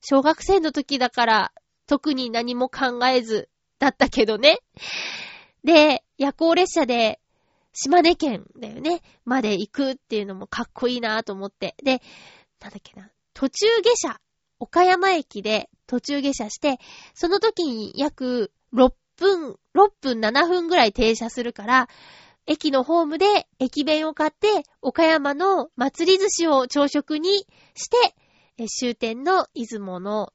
[0.00, 1.52] 小学生の時だから、
[1.86, 4.60] 特に何も考えずだったけどね。
[5.64, 7.20] で、夜行列車で、
[7.74, 11.74] 島根県だよね、まで行くっていうのもかっこいいなと思って。
[11.82, 12.00] で、
[12.60, 14.20] なんだっけな、途中下車、
[14.58, 16.78] 岡山駅で途中下車して、
[17.14, 21.88] その時に約6分、6分7分ぐらい停車するから、
[22.46, 30.32] 駅のホームで駅弁を買って、岡山の祭り寿司を朝食にして、終点の出雲の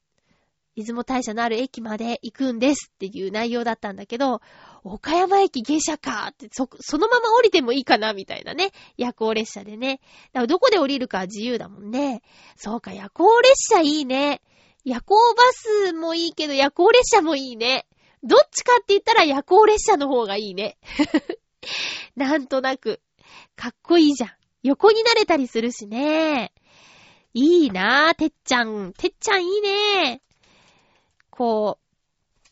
[0.76, 4.40] 出雲大社のある駅まで行くんですっていう内容だったんだけど、
[4.84, 8.70] 岡山駅下車かって、そ、そのまま降りてもいいかなみたいなね。
[8.96, 10.00] 夜行列車でね。
[10.32, 12.22] だからどこで降りるか自由だもんね。
[12.56, 14.40] そうか、夜行列車いいね。
[14.84, 17.86] 夜行バスもいいけど、夜行列車もいいね。
[18.22, 20.78] どっちかって言ったら夜行列車の方がいいね。
[22.16, 23.00] なんとなく。
[23.56, 24.30] かっこいいじゃん。
[24.62, 26.52] 横になれたりするしね。
[27.32, 28.92] いいなぁ、てっちゃん。
[28.92, 30.22] てっちゃんいいね
[31.40, 31.78] こ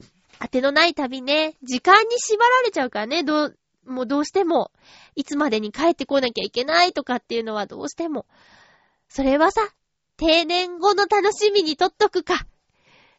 [0.00, 0.04] う、
[0.40, 4.72] 当てのない旅ね、時間に縛られちゃうからね、どう、もうどうしても、
[5.14, 8.24] いつまでに帰ってこなきゃいけないとかっていうのはどうしても。
[9.06, 9.60] それはさ、
[10.16, 12.46] 定年後の楽しみにとっとくか。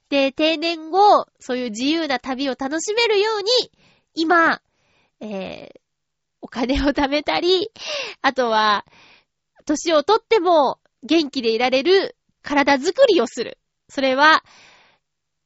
[0.10, 3.72] で、定年後、そういう自由な旅を楽しめるように、
[4.16, 4.64] 今、
[5.20, 5.80] えー、
[6.42, 7.70] お金を貯めたり、
[8.24, 8.88] あとは、
[9.68, 13.60] 年をとっても元気でいられる体づくりをする。
[13.88, 14.44] それは、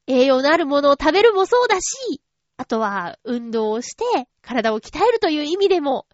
[0.08, 2.22] 栄養のあるものを食べるもそうだし、
[2.58, 6.06] あとは運動をして体を鍛えるという意味でも、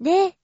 [0.00, 0.36] ね。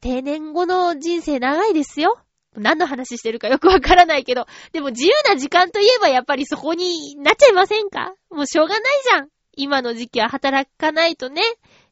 [0.00, 2.18] 定年後の人生長いですよ。
[2.54, 8.14] 何の話してるかよく わからないけど、でも自由な時間といえばやっぱりそこになっちゃいませんか？
[8.30, 9.28] もうしょうがないじゃん。
[9.56, 11.42] 今の時期は働かないとね。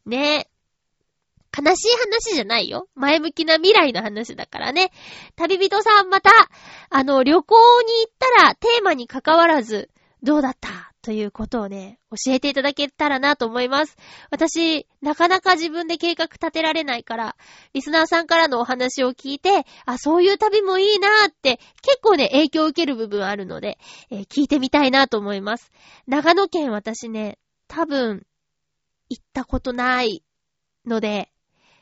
[0.07, 0.49] ね
[1.57, 2.89] 悲しい話じゃないよ。
[2.95, 4.91] 前向きな未来の話だからね。
[5.37, 6.31] 旅人さんまた、
[6.91, 9.91] あの、旅行に行ったらテーマに関わらず、
[10.23, 10.93] どうだった？
[11.01, 13.97] ということをね、教えていただけたらなと思います。
[14.31, 17.37] 私、なかなか自分で計画立てられないから、
[17.73, 23.79] リスナーさんからのお話を聞いて、あ、そういう旅もいいなーって、結構ね、影響を受ける部分あるので、
[24.11, 25.71] えー、聞いてみたいなと思います。
[26.07, 28.27] 長野県私ね、多分、
[29.09, 30.25] 行ったことない
[30.85, 31.31] ので、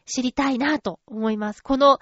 [0.07, 1.63] 知りたいなと思います。
[1.63, 1.99] この、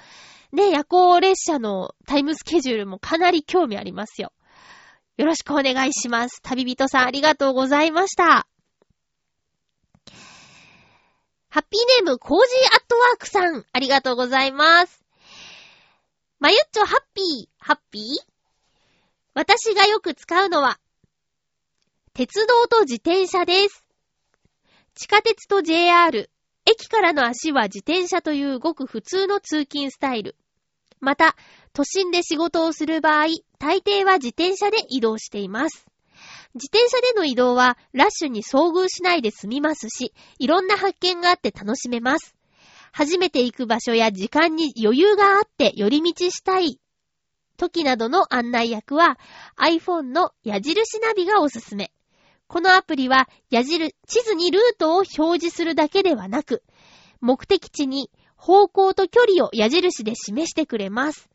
[0.52, 4.32] ね、夜行列車のタイムスケジュールもかなり興味ありますよ。
[5.16, 6.40] よろしくお願いします。
[6.42, 8.46] 旅人さんありがとうございました。
[11.48, 15.04] ハッピーネーム、コージーアットワークさん、ありがとうございます。
[16.40, 18.02] まゆっちょハッピー、ハッピー？
[19.34, 20.80] 私がよく使うのは、
[22.12, 23.84] 鉄道と自転車です。
[24.94, 26.28] 地下鉄と JR、
[26.66, 30.37] 駅からの足は自転車というごく普通の通勤スタイル。
[31.00, 31.37] また、
[31.72, 33.27] 都心で仕事をする場合、
[33.59, 35.87] 大抵は自転車で移動しています。
[36.55, 42.35] 自転車での移動はラッシュに遭遇しないで済みますし、いろんな発見があって楽しめます。
[42.92, 46.79] 初めて行く場所や時間に余裕があって寄り道したい
[47.57, 49.18] 時などの案内役は
[49.59, 51.92] iPhone の矢印ナビがおすすめ。
[52.54, 56.62] このアプリは矢印、地図にルートを表示するだけではなく、
[57.20, 61.28] 目的地に方向と距離を矢印で示してくれます。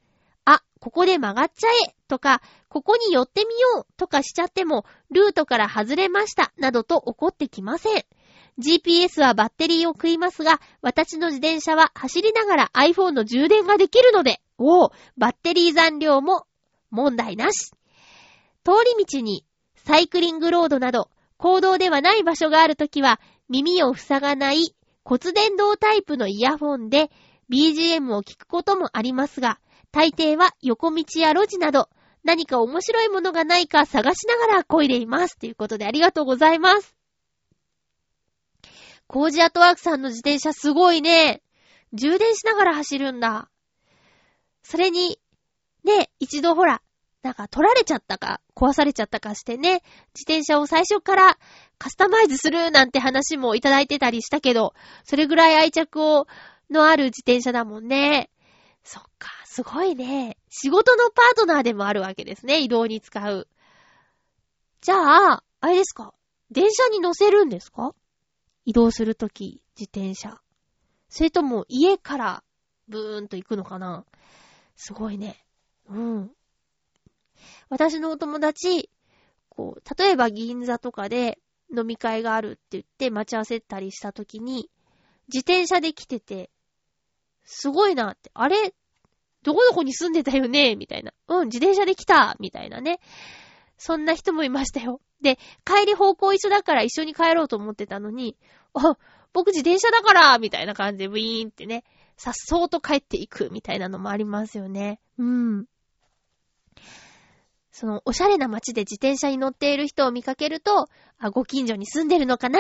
[0.46, 8.06] あ、ここで曲がっちゃえとか、ここに寄ってみようとかしちゃっても、ルートから外れましたなどと怒ってきません。
[8.58, 16.46] GPS はバッテリーを食いますが、私の自転車は走りながら iPhone の充電ができるので、おお、バッテリー残量も
[16.92, 17.72] 問題なし。
[18.64, 19.44] 通り道に
[19.90, 27.10] サイクリングロードなど、行動ではない場所があるときは、耳を塞がない骨伝導タイプのイヤホンで
[27.52, 29.60] BGM を聞くこともありますが、
[29.92, 31.90] 大抵は横道や路地など、
[32.24, 35.40] 何か面白いものがないか探しながら漕いでいます。
[35.40, 36.96] ということでありがとうございます。
[39.08, 41.42] コージアトワークさんの自転車すごいね。
[41.94, 43.50] 充電しながら走るんだ。
[44.62, 45.20] それに、
[45.84, 46.84] ね、一度ほら、
[47.22, 49.82] なんか取られちゃったか、壊されちゃったかしてね、
[50.16, 51.38] 自転車を最初から
[51.78, 56.28] カスタマイズするなんて話もいただいてたりしたけど、それぐらい愛着を、
[56.70, 58.30] のある自転車だもんね。
[58.84, 60.38] そっか、すごいね。
[60.50, 63.48] 仕事のパートナーでもあるわけですね、移動に使う。
[64.82, 64.96] じゃ
[65.34, 66.14] あ、あれですか
[66.52, 67.94] 電車に乗せるんですか？
[68.66, 70.40] 移動するとき、自転車。
[71.10, 72.44] それとも家から
[72.88, 74.06] ブーンと行くのかな？
[74.76, 75.44] すごいね。
[75.90, 76.32] うん。
[77.70, 78.90] 私のお友達、
[79.50, 81.40] こう、例えば銀座とかで
[81.76, 84.70] 飲み会があるって言って待ち合わせたりしたときに、
[85.28, 86.50] 自転車で来てて、
[87.46, 88.74] すごいなって、あれ
[89.44, 90.76] どこどこに住んでたよね？
[90.76, 91.14] みたいな。
[91.28, 93.00] うん、自転車で来たみたいなね。
[93.78, 95.02] そんな人もいましたよ。
[95.22, 98.38] で、帰り方向一緒だから一緒に帰ろうと思ってたのに、
[98.74, 98.98] あ、
[99.32, 101.84] 僕自転車だからみたいな感じでブイーンってね、
[102.18, 105.00] さっそうと帰っていくみたいなのもありますよね。
[105.18, 105.66] うん。
[107.72, 112.60] その、おしゃれな街で自転車に乗っている人を見かけると、あ、ご近所に住んでるのかな？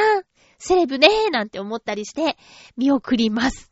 [0.57, 2.37] セレブねーなんて思ったりして、
[2.77, 3.69] 見送ります。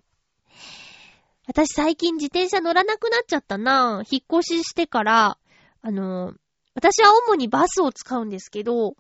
[1.46, 5.38] 私最近自転車乗らなくなっちゃったな引っ越ししてから、
[5.82, 6.34] あの、
[6.74, 8.96] 私は主にバスを使うんですけど、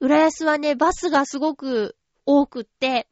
[0.00, 3.08] 浦安はね、バスがすごく多くって、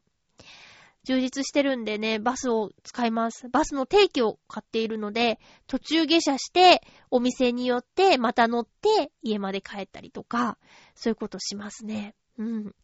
[1.07, 3.47] 充実してるんでね、バスを使います。
[3.47, 10.57] バスの定期を買っているので、途中下車して、お店によって、また乗って、家まで帰ったりとか、
[10.95, 12.13] そういうことしますね。
[12.37, 12.75] うん。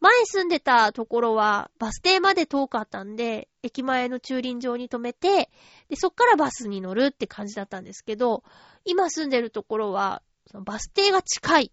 [0.00, 5.50] 前住んでたところは、バス停まで遠かったんで、駅前の駐輪場に止めて、
[5.88, 8.42] で、そっからバスに乗るって感じだったんですけど、
[8.84, 11.72] 今住んでるところは、そのバス停が近い。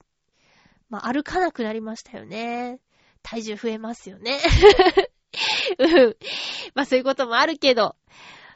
[0.89, 2.79] まあ、歩かなくなりましたよね。
[3.23, 4.37] 体重増えますよね。
[5.79, 6.15] うん。
[6.75, 7.95] まあそういうこともあるけど。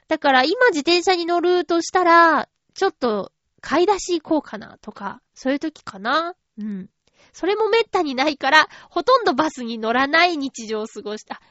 [0.07, 3.31] だから今自転車に乗るとしたら、ちょっと
[3.61, 6.35] 買い出し行こうかなとか、そういう時かな。
[6.57, 6.89] うん。
[7.33, 11.41] それもめったにないから、ほとんどバスに乗らない日常を過ごした。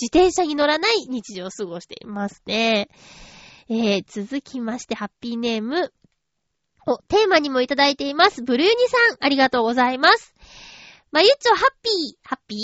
[0.00, 2.88] 自転車に乗らない日常を過ごしていますね。
[3.68, 5.92] えー、続きまして、ハッピーネーム。
[6.86, 8.42] お、テーマにもいただいています。
[8.42, 10.34] ブルーニさん、ありがとうございます。
[11.10, 12.58] まゆっちょ、ハッピー、ハッピー？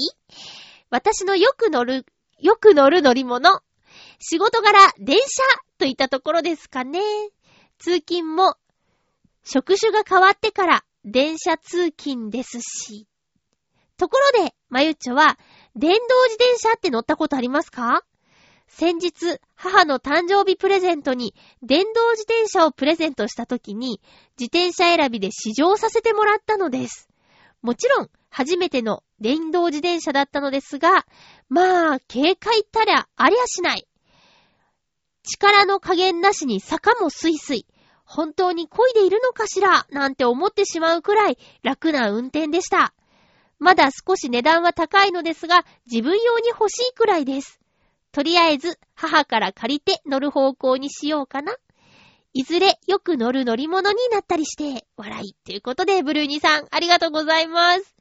[0.91, 2.07] 私のよく乗る、
[2.45, 3.63] よく乗る乗り物。
[4.19, 5.25] 仕事柄、電車
[5.79, 7.01] といったところですかね。
[7.79, 8.57] 通勤も、
[9.45, 13.09] 職種が変わってから、電車通勤ですし。
[13.97, 15.39] ところで、まゆっちょは、
[15.75, 18.05] 電動自転車って乗ったことありますか？
[18.69, 24.03] 先日、母の誕生日プレゼントに、電動自転車をプレゼントした時に、
[24.39, 27.09] 自転車選びで試乗させてもらったのです。
[27.63, 31.07] もちろん、初めての電動自転車だったのですが、
[31.49, 33.87] まあ、警戒ったらありゃしない。
[35.23, 37.65] 力の加減なしに坂もスイスイ。
[38.05, 39.87] 本当に漕いでいるのかしら？
[39.91, 42.93] なんて思ってしまうくらい楽な運転でした。
[43.61, 47.61] まだ少し値段は高いのですが、自分用に欲しいくらいです。
[48.11, 51.55] とりあえず、母から借りて乗る方向にしようかな。
[52.37, 55.35] いずれよく乗る乗り物になったりして、笑い。
[55.45, 57.95] ということで、ブルーニさん、ありがとうございます。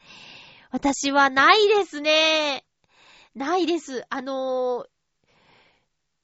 [0.72, 2.66] 私はないですね。
[3.36, 4.04] ないです。
[4.10, 4.88] あのー、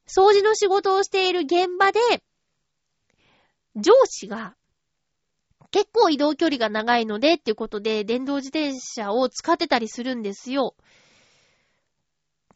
[0.08, 2.00] 掃除の仕事をしている現場で、
[3.76, 4.56] 上司が、
[5.70, 10.76] 結構移動距離が長いのでっていうことで、電動自転車を使ってたりするんですよ。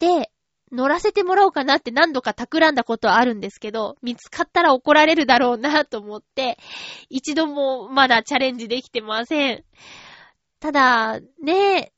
[0.00, 0.32] で、
[0.74, 6.58] 乗らせてもらおうかなって何度か企んだことはあるんですけど、見つかったら怒られるだろうなと思って、
[7.08, 9.64] 一度もまだチャレンジできてません。
[10.60, 11.92] ただ、ね、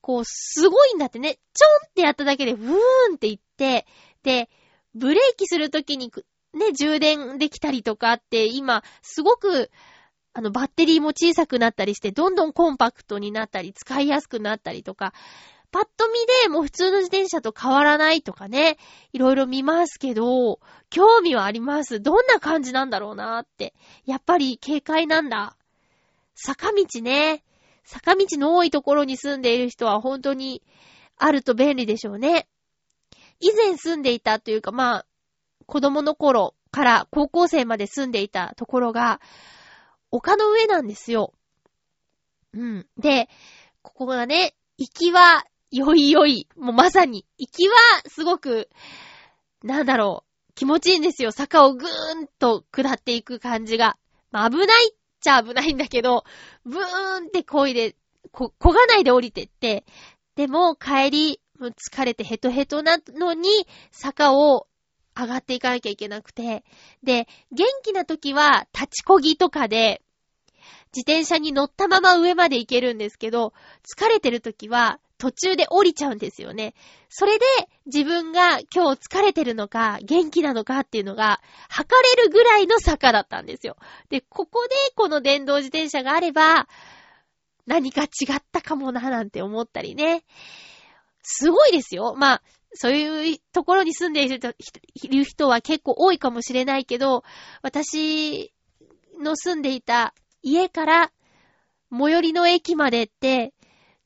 [0.00, 2.72] こう、すごいんだってね、ちょんってやっただけで、ブー
[3.12, 3.86] ンって言って、
[4.22, 4.48] で、
[4.94, 6.12] ブレーキするときに、
[6.54, 9.70] ね、充電できたりとかって、今、すごく、
[10.32, 15.12] あの、バッテリーも小さくなったりして、どんどんコンパクトになったり、使いやすくなったりとか、
[15.72, 16.14] パッと見
[16.44, 18.76] でもう普通の自転車と変わらないとかね、
[19.12, 20.60] いろいろ見ますけど、
[20.90, 22.00] 興味はあります。
[22.00, 23.74] どんな感じなんだろうなって。
[24.04, 25.56] やっぱり警戒なんだ。
[26.34, 27.44] 坂道ね。
[27.84, 30.62] 坂道の多いところに住んでいる人は本当に
[31.16, 32.48] あると便利でしょうね。
[33.38, 35.06] 以前住んでいたというか、まあ、
[35.66, 39.20] 子供の頃から高校生まで住んでいたところが、
[40.10, 41.32] 丘の上なんですよ。
[42.52, 42.86] うん。
[42.98, 43.28] で、
[43.82, 46.48] ここがね、行きはよいよい。
[46.56, 47.76] もうまさに、行きは
[48.08, 48.68] すごく、
[49.62, 51.32] なんだろう、気持ちいいんですよ。
[51.32, 53.96] 坂をぐーんと下っていく感じが。
[54.32, 56.24] まあ、危ないっちゃ危ないんだけど、
[56.64, 57.96] ブーンって漕いで、
[58.32, 59.84] こ、漕がないで降りてって、
[60.34, 63.48] でも帰り、疲れてヘトヘトなのに、
[63.92, 64.66] 坂を
[65.16, 66.64] 上がっていかなきゃいけなくて、
[67.02, 70.02] で、元気な時は立ちこぎとかで、
[70.94, 73.52] 自転車に乗ったまま上まで行けるんですけど、
[73.84, 76.74] 疲れてる時は途中で降りちゃうんですよね。
[77.10, 77.44] それで
[77.86, 83.76] 自分が今日疲れてるのか元気なのかっていうのが測れるぐらいの坂だったんですよ。
[84.08, 86.66] で、ここでこの電動自転車があれば
[87.66, 90.24] 何か違ったかもななんて思ったりね。
[91.22, 92.14] すごいですよ。
[92.16, 92.42] まあ、
[92.72, 94.40] そういうところに住んでいる
[95.24, 97.24] 人は結構多いかもしれないけど、
[97.62, 98.54] 私
[99.20, 101.12] の住んでいた家から
[101.92, 103.52] 最寄りの駅までって、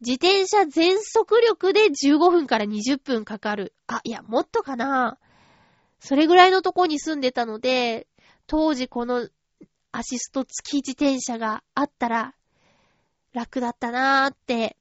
[0.00, 3.74] 自転車全速力で15分から20分かかる。
[3.86, 5.18] あ、いや、もっとかな。
[5.98, 8.06] それぐらいのとこに住んでたので、
[8.46, 9.28] 当時この
[9.92, 12.34] アシスト付き自転車があったら
[13.32, 14.76] 楽だったなーって。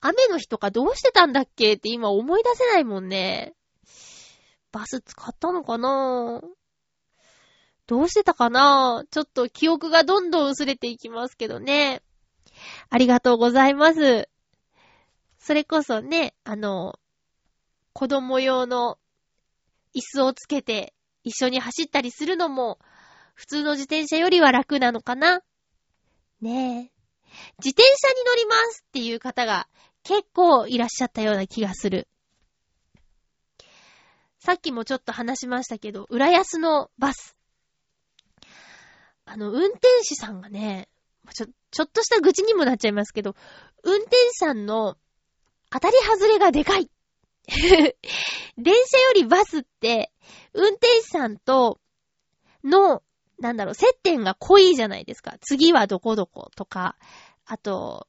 [0.00, 3.54] 雨の日とかどうしてたんだっけって今思い出せないもんね。
[4.72, 6.40] バス使ったのかな
[7.86, 12.02] どうしてたかなちょっと記憶がどんどん薄れていきますけどね。
[12.88, 14.28] ありがとうございます。
[15.38, 16.98] それこそね、あの、
[17.92, 18.98] 子供用の
[19.94, 20.94] 椅子をつけて
[21.24, 22.78] 一緒に走ったりするのも、
[23.34, 25.40] 普通の自転車よりは楽なのかな？
[26.40, 27.00] ねえ。
[27.64, 29.68] 自転車に乗りますっていう方が
[30.02, 32.08] 結構いらっしゃったような気がする。
[34.38, 37.36] さっきもちょっと話しましたけど、浦安のバス。
[39.26, 40.88] あの、運転手さんがね、
[41.34, 43.34] ちょっと、ちょっとした愚痴にもなっちゃいますけど、
[43.84, 44.96] 運転手さんの
[45.70, 46.90] 当たり外れがでかい。
[48.58, 50.12] 電車よりバスって、
[50.52, 51.80] 運転手さんと
[52.64, 53.02] の、
[53.38, 55.36] なんだろう、接点が濃いじゃないですか。
[55.40, 56.96] 次はどこどことか、
[57.46, 58.06] あと、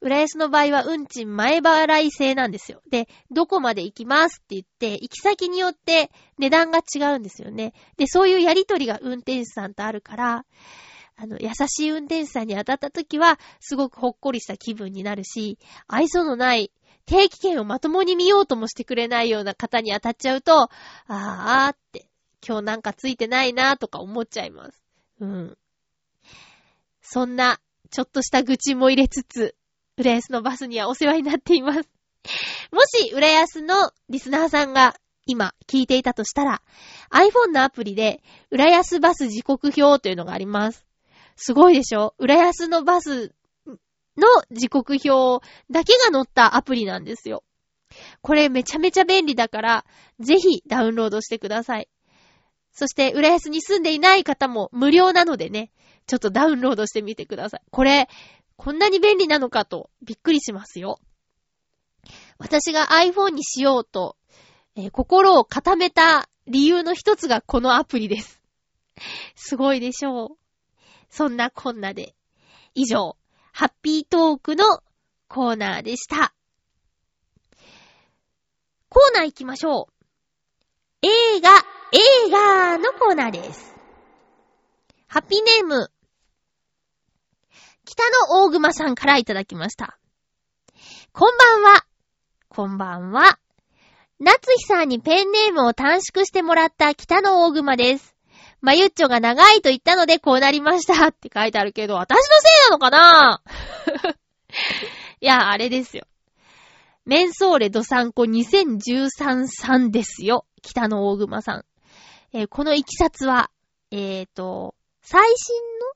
[0.00, 2.80] 浦安の場合は運賃前払い制なんですよ。
[2.88, 7.74] で、どこまで行きますって言って、行き先によって値段が違うんですよね。
[7.98, 10.46] で、そういうやりとりが運転手さんとあるから、
[11.22, 16.72] あの、優しい運転手さんに当たった時は、すごくほっこりした気分になるし、愛想のない
[17.04, 20.70] 定期券をまともに見ようともしてくれないような方に当たっちゃうと、
[21.08, 22.06] あーって、
[22.46, 24.82] 今日なんかついてないなーとか思っちゃいます。
[25.20, 25.58] うん。
[27.02, 27.60] そんな、
[27.90, 29.54] ちょっとした愚痴も入れつつ、
[29.98, 31.90] 浦安のバスにはお世話になっています。
[32.72, 34.96] もし、浦安のリスナーさんが
[35.26, 36.62] 今聞いていたとしたら、
[37.10, 40.89] iPhone のアプリで、浦安バス時刻表というのがあります。
[41.36, 42.14] すごいでしょ？
[42.18, 43.34] 浦安のバス
[44.16, 47.44] の時刻表だけが載ったアプリなんですよ。
[48.20, 49.84] これめちゃめちゃ便利だから、
[50.20, 51.88] ぜひダウンロードしてください。
[52.72, 55.72] そして、浦安に住んでいない方も無料なのでね、
[56.06, 57.60] ちょっとダウンロードしてみてください。
[57.70, 58.08] これ、
[58.56, 61.00] こんなに便利なのかとびっくりしますよ。
[62.38, 64.16] 私が iPhone にしようと、
[64.76, 68.40] えー、心を固めた理由の一つがこのアプリです。
[69.34, 70.28] すごいでしょう。
[71.10, 72.14] そんなこんなで。
[72.74, 73.16] 以上、
[73.52, 74.82] ハッピートークの
[75.28, 76.32] コーナーでした。
[78.88, 81.06] コーナー行きましょう。
[81.06, 81.50] 映画、
[81.92, 83.74] 映画のコーナーです。
[85.06, 85.90] ハッピーネーム、
[87.84, 89.98] 北の大熊さんからいただきました。
[91.12, 91.84] こんばんは。
[92.48, 93.38] こんばんは。
[94.20, 98.09] 夏日さんにペンネームを短縮してもらった北の大熊です。
[98.60, 103.42] まゆっちょが長いと言ったのでこうなりましたって書いてあるけど、私のせいなのかな？
[105.20, 106.06] いや、あれですよ。
[107.04, 110.46] メンソーレドサンコ2013さんですよ。
[110.62, 111.64] 北の大熊さん。
[112.32, 113.50] えー、このいきさつは、
[113.90, 115.86] えーと、最新の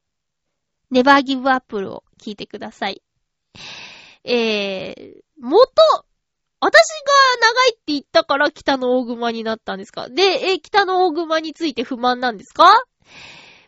[0.91, 3.03] ネバーギブアップルを聞いてください。
[4.25, 5.71] えー、元、
[6.65, 10.09] 私が長いって言ったから北の大熊になったんですか？
[10.09, 12.85] で、え北の大熊について不満なんですか？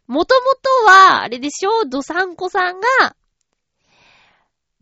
[0.07, 1.85] もともとは、あれでしょ？
[1.85, 3.15] ドサンコさんが、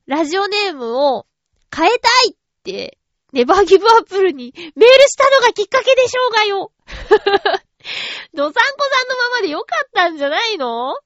[0.07, 1.27] ラジオネームを
[1.75, 2.99] 変えたいって、
[3.33, 4.77] ネバーギブアップルにメール
[5.09, 6.73] したのがきっかけでしょうがよ。
[8.33, 10.97] ドサンコさんのままでよかったんじゃないの？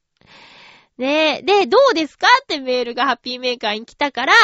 [0.98, 1.42] ねえ。
[1.42, 2.26] で、どうですか？
[2.42, 4.34] ってメールがハッピーメーカーに来たから、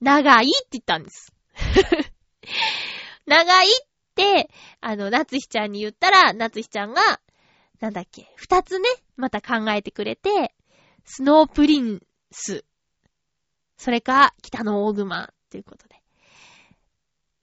[0.00, 1.32] 長いって言ったんです。
[3.26, 3.70] 長いっ
[4.14, 4.50] て、
[4.80, 7.20] あの、夏日ちゃんに言ったら、夏日ちゃんが、
[7.80, 10.54] なんだっけ、二つね、また考えてくれて、
[11.04, 12.00] スノープリン
[12.30, 12.64] ス、
[13.76, 15.96] それか、北の大熊、ということで。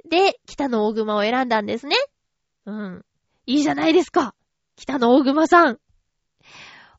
[0.10, 1.96] で、北の大熊を選んだんですね。
[2.66, 3.06] うん。
[3.46, 4.36] いいじゃないですか。
[4.76, 5.80] 北の大熊さん。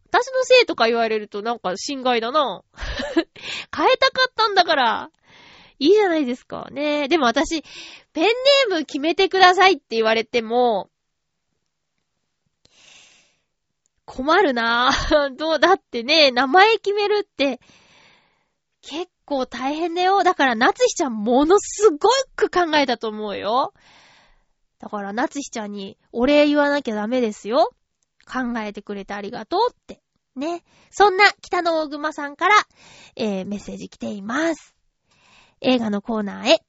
[0.07, 2.63] 私のせいとか言われるとなんか心外だな。
[3.77, 5.11] 変えたかったんだから。
[5.79, 6.69] いいじゃないですか。
[6.71, 7.63] ねでも私、
[8.13, 10.91] ペンネーム決めてくださいって言われても、
[14.05, 15.35] 困るなぁ。
[15.37, 17.61] どうだってね、名前決めるって、
[18.83, 20.23] 結構大変だよ。
[20.23, 23.73] だから、夏日ちゃんものすごく考えたと思うよ。
[24.79, 27.75] だから、夏日ちゃんにお礼言わなきゃダメですよ。
[28.27, 30.03] 考えてくれてありがとうって。
[30.37, 30.63] ね。
[30.91, 32.55] そんな北の大熊さんから、
[33.17, 34.74] えー、メッセージ来ています。
[35.65, 36.63] 映画のコーナーへ。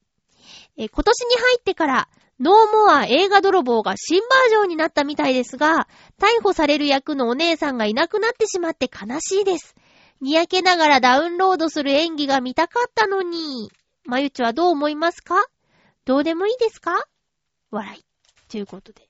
[0.76, 2.54] え、今年に入ってから、ノー
[2.86, 5.88] モア映画泥棒が新バージョンになったみたいですが、
[6.18, 9.74] 逮捕される役のお姉さんがいなくなってしまって悲しいです。
[10.20, 13.70] にやけながらダウンロードする演技が見たかったのに。
[14.04, 15.46] まゆちはどう思いますか？
[16.04, 17.06] どうでもいいですか？
[17.70, 18.04] 笑い。
[18.50, 19.08] ということで、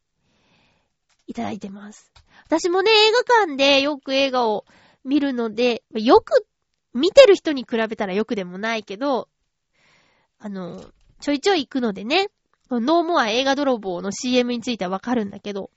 [1.26, 2.12] いただいてます。
[2.46, 4.64] 私もね、映画館でよく映画を
[5.04, 6.46] 見るので、よく
[6.94, 9.28] 見てる人に比べたらよくでもないけど、
[10.38, 10.84] あの、
[11.20, 12.28] ちょいちょい行くのでね、
[12.70, 15.70] ノーモア映画泥棒の CM についてはわかるんだけど、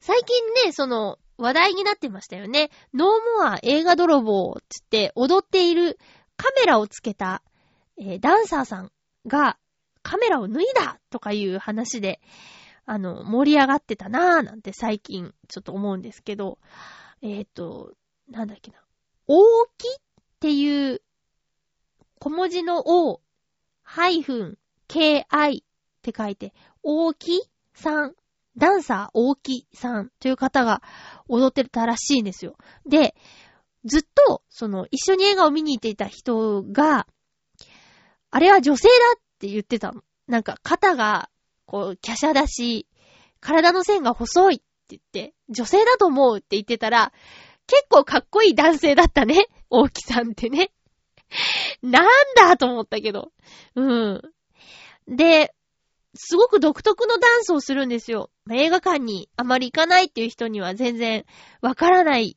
[0.00, 2.70] 最近ね、その、話題になってましたよね。
[2.94, 3.08] ノー
[3.42, 5.98] モア映画泥棒つって踊っている
[6.36, 7.42] カメラをつけた、
[7.98, 8.92] えー、ダンサーさん
[9.26, 9.58] が
[10.02, 12.20] カメラを脱いだとかいう話で、
[12.86, 16.58] あの、盛り上がってたなぁなんて最近ちょっと思うんですけど、
[17.20, 17.92] えっ、ー、と、
[18.30, 18.78] なんだっけな。
[19.26, 19.42] 大
[19.76, 20.02] 木っ
[20.40, 21.02] ていう
[22.18, 23.20] 小文字の O、
[23.82, 24.58] ハイフン、
[24.88, 25.64] KI っ
[26.02, 26.52] て書いて、
[26.82, 27.42] 大木
[27.74, 28.14] さん、
[28.56, 30.82] ダンサー大木さんという方が
[31.28, 32.56] 踊ってたらしいんですよ。
[32.86, 33.14] で、
[33.84, 37.06] ずっと、その、一緒に映画を見に行っていた人が、
[38.30, 40.02] あれは女性だって言ってたの。
[40.26, 41.30] なんか、肩が、
[41.66, 42.88] こう、華奢だし、
[43.40, 47.12] 体の線が細いって言って、女性だと思うって言ってたら、
[47.66, 49.46] 結構かっこいい男性だったね。
[49.70, 50.72] 大木さんってね。
[51.82, 53.32] なんだと思ったけど。
[53.74, 54.22] うん。
[55.08, 55.54] で、
[56.14, 58.30] すごく独特のダンスをするんですよ。
[58.50, 61.24] 映画館にあまり行かないっていう人には全然
[61.60, 62.36] わからない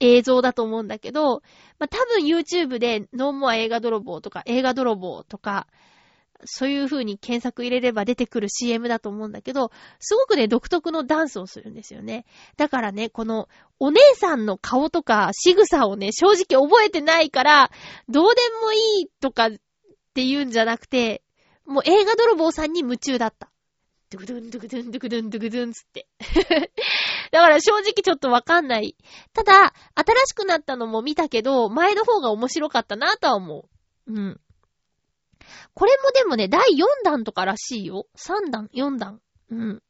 [0.00, 1.42] 映像だと思うんだけど、
[1.78, 5.66] まあ、多分 YouTube でノーモア映画泥棒とか映画泥棒とか、
[6.44, 12.26] そういう風に検索入れれば出てくる CM だと思うんだけど、すごくね、独特のダンスをするんですよね。
[12.56, 17.70] だからね、このお姉さんの顔とか仕草をね、正直覚えてないから、
[18.08, 19.50] どうでもいいとかっ
[20.14, 21.22] て言うんじゃなくて、
[21.66, 23.50] もう映画泥棒さんに夢中だった。
[24.10, 26.06] ドゥクドゥンドゥクドゥンドゥクドゥンドゥクドゥンつって。
[27.32, 28.96] だから正直ちょっとわかんない。
[29.32, 33.68] ただ、新しくなったのも見たけど、前の方が面白かったなとは思
[34.06, 34.12] う。
[34.12, 34.40] うん。
[35.74, 38.06] これもでもね、第4弾とからしいよ。
[38.16, 39.20] 3弾、4弾。
[39.50, 39.82] うん。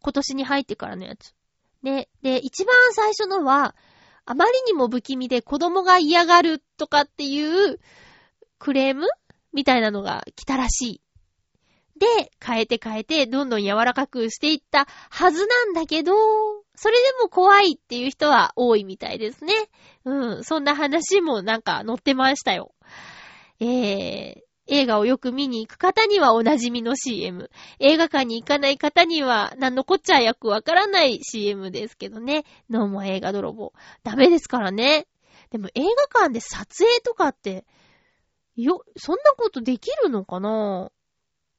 [0.00, 1.34] 今年に入ってからのやつ。
[1.82, 3.74] で、で、一番最初のは、
[4.24, 7.80] あまりにも不気味で子供が嫌がるとかっていう
[8.58, 9.06] クレーム
[9.52, 11.02] みたいなのが来たらしい。
[11.98, 16.12] で、変えて変えて、どんどん柔らかくしていったはずなんだけど、
[16.74, 19.52] それでも怖いっていう人は多いみたいですね。
[20.04, 22.72] うん、そんな話もなんか載ってましたよ。
[23.60, 27.50] えー、映画をよく見に行く方にはお馴染みの CM。
[27.80, 32.44] 映画館に行かない方には何のこっちゃよくわからない CM ですけどね。
[32.68, 33.72] どうも映画泥棒。
[34.04, 35.06] ダメですからね。
[35.50, 35.82] でも映
[36.12, 37.64] 画館で撮影とかって、
[38.56, 40.90] よ、そんなことできるのかな？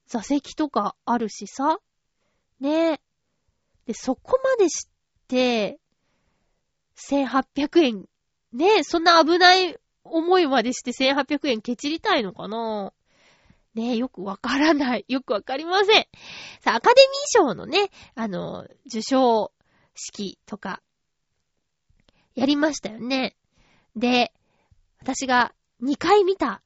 [0.06, 1.78] 座席とかあるしさ。
[2.60, 3.00] ね
[3.86, 4.88] で、そこまでし
[5.26, 5.80] て、
[6.96, 8.04] 1800円。
[8.52, 9.76] ねそんな危ない
[10.12, 12.92] 思いまでして1800円ケチりたいのかな？
[13.74, 15.04] ねえよくわからない。
[15.08, 16.06] よくわかりません。
[16.60, 19.52] さあ、アカデミー賞のね、あの、受賞
[19.94, 20.82] 式とか、
[22.34, 23.36] やりましたよね。
[23.94, 24.32] で、
[25.00, 26.62] 私が2回見た、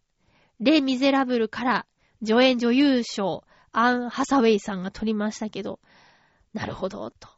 [0.61, 1.86] レ・ミゼラブルから
[2.24, 5.80] 助演女優賞、アン・ハサウェイさんが取りましたけど、
[6.55, 7.28] なるほど、と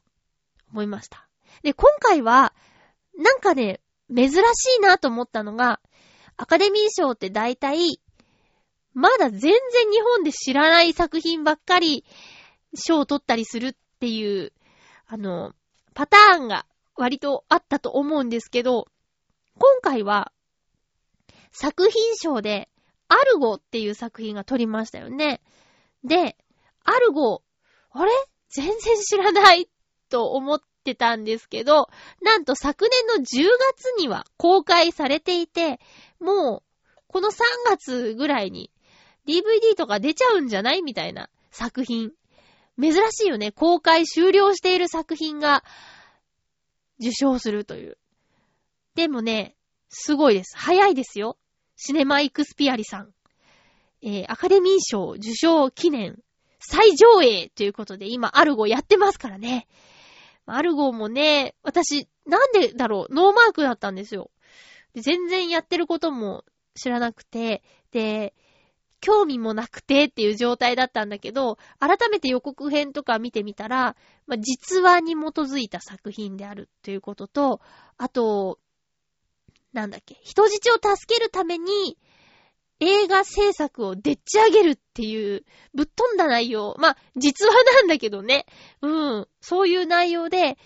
[0.71, 1.29] 思いました。
[1.63, 2.55] で、今回は、
[3.19, 3.81] なんかね、
[4.15, 4.37] 珍し
[4.79, 5.81] いなと思ったのが、
[6.37, 8.01] アカデミー賞って大体、
[8.95, 9.53] まだ全然
[9.91, 12.05] 日本で知らない作品ばっかり
[12.75, 14.53] 賞を取ったりするっていう、
[15.07, 15.55] あの、
[15.95, 18.87] パターンが割とあったと思うんですけど、
[19.59, 20.33] 今回は
[21.53, 22.69] 作品賞で
[23.09, 25.41] アルゴっていう作品が撮りましたよね。
[26.05, 26.37] で、
[26.85, 27.43] アルゴ、
[27.91, 28.11] あれ？
[28.49, 29.69] 全然知らない
[30.09, 31.91] と思ってたんですけど、
[32.22, 35.80] なんと昨年の10月には公開されていて、
[36.20, 36.62] もう、
[37.09, 37.34] この3
[37.68, 38.70] 月ぐらいに
[39.26, 42.12] DVD とか出ちゃうんじゃないみたいな作品。
[42.80, 43.53] 珍しいよね。
[43.53, 45.64] 公開終了している作品が
[47.01, 47.99] 受賞するという。
[48.95, 49.57] でもね、
[49.89, 50.57] すごいです。
[50.57, 51.37] 早いですよ。
[51.76, 53.12] シネマイクスピアリさん。
[54.03, 56.18] えー、アカデミー賞受賞記念
[56.61, 59.66] 再上映ということで今アルゴやってますからね。
[60.47, 64.31] アルゴもね、私、なんでだろう、ノーマークだったんですよ。
[64.95, 66.45] 全然やってることも
[66.75, 68.35] 知らなくて、で、
[69.01, 77.61] 興味もなくてっていう状態だったんだけど、改めて予告編とか見てみたら、まあ、実話に基づいた作品であるということと、
[77.99, 78.59] あと、
[79.73, 81.99] なんだっけ、人質を助けるために、
[82.81, 86.77] 映画制作をでっち上げるっていう、ぶっ飛んだ内容。
[86.79, 88.47] まあ、実話なんだけどね。
[88.83, 89.29] うん。
[89.41, 90.59] そういう内容で、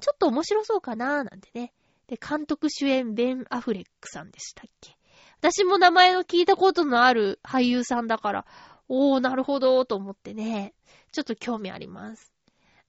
[0.00, 1.72] ちょっと面白そうかなーなんてね。
[2.06, 4.96] で、監督主演ベン・アフレックさんでしたっけ。
[5.40, 8.46] 私も名前の聞いたことのある俳優さんだから、
[8.88, 10.74] おー、なるほどー、と思ってね。
[11.12, 12.32] ちょっと興味あります。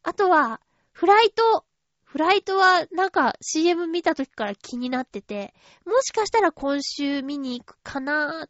[0.03, 0.61] あとは、
[0.93, 1.65] フライト
[2.09, 5.53] フライトはなんか CM 見た時から気になってて、
[5.85, 8.47] もしかしたら今週見に行くかな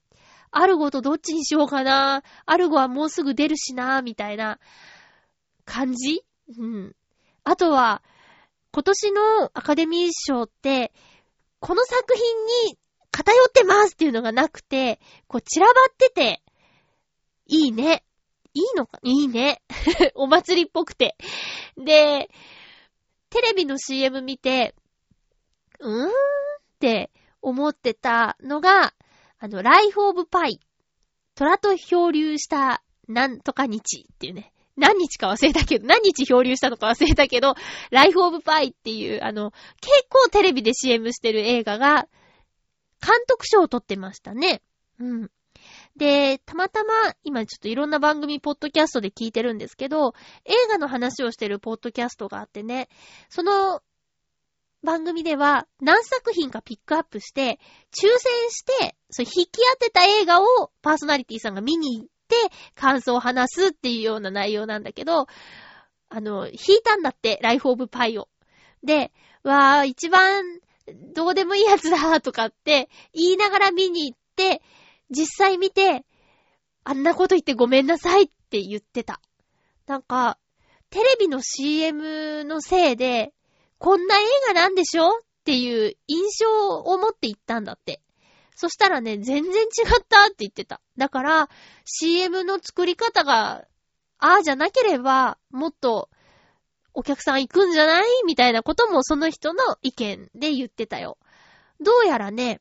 [0.50, 4.60] アルゴとどっちにしようかなアルゴはもうすぐ出るしなみたいな
[5.66, 6.24] 感じ？
[6.58, 6.96] うん。
[7.44, 8.02] あとは、
[8.72, 10.94] 今年のアカデミー賞って、
[11.60, 12.78] この作品に
[13.12, 16.42] 偏ってますっていうのがなくて、こう散らばってて、
[17.46, 18.06] いいね。
[18.54, 19.00] いいのか？
[19.04, 19.62] いいね。
[20.16, 21.18] お祭りっぽくて。
[21.78, 22.30] で、
[23.30, 24.76] テレビの CM 見て、
[25.80, 26.12] うーんっ
[26.80, 27.12] て
[27.42, 28.94] 思ってたのが、
[29.40, 30.60] あの、ライフオブパイ、
[31.36, 37.56] 虎と漂流したなんとか日っていうね、何日か忘れたけど、何日漂流したのか忘れたけど、
[37.92, 39.52] ライフオブパイっていう、あの、
[39.82, 42.08] 結構テレビで CM してる映画が、
[43.02, 44.62] 監督賞を取ってましたね。
[45.00, 45.32] うん。
[46.00, 46.94] で、たまたま、
[47.24, 50.14] 今ちょっといろんな番組、ポッドキャストで聞いてるんですけど、
[50.46, 52.88] 映画の話をしてるポッドキャストがあってね、
[53.28, 53.82] その
[54.82, 57.60] 番組では何作品かピックアップして、
[57.92, 62.36] 抽選して、そう引き当てた映画をパーソナリティさんが見に行って
[62.76, 65.28] 感想を話すっていうような内容なんだけど、
[66.08, 68.30] あの、引いたんだって、ライフオブパイを。
[68.86, 69.12] で、
[69.44, 70.46] わー、一番
[71.14, 74.62] どうでもいいやつだとかって言いながら見に行って、
[75.10, 76.06] 実際見て、
[76.84, 79.22] あんなこと言ってごめんなさいって言ってた。
[79.88, 80.38] なんか、
[80.90, 83.34] テレビの CM のせいで、
[83.78, 88.02] こんな映画なんでしょっていう印象を持って行ったんだって。
[88.56, 89.66] そしたらね、全然違
[90.00, 90.82] ったって言ってた。
[90.98, 91.50] だから、
[91.86, 93.66] CM の作り方が、
[94.18, 96.10] ああじゃなければ、もっと、
[96.94, 98.06] お客さん行くんじゃない？
[98.26, 101.18] みたいなこともその人の意見で言ってたよ。
[101.80, 102.60] どうやらね、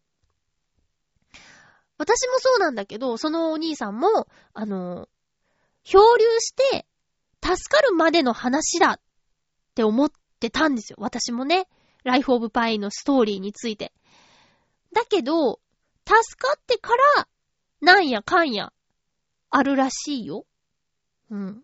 [1.99, 5.09] 私もそうなんだけど、そのお兄さんも、あの、
[5.85, 6.87] 漂流して、
[7.43, 9.01] 助かるまでの話だっ
[9.75, 10.97] て思ってたんですよ。
[11.01, 11.69] 私もね。
[12.05, 13.93] ライフオブパイのストーリーについて。
[14.93, 15.61] だけど、
[16.07, 17.29] 助かってから、
[17.81, 18.73] なんやかんや、
[19.51, 20.47] あるらしいよ。
[21.31, 21.51] うん。
[21.51, 21.55] っ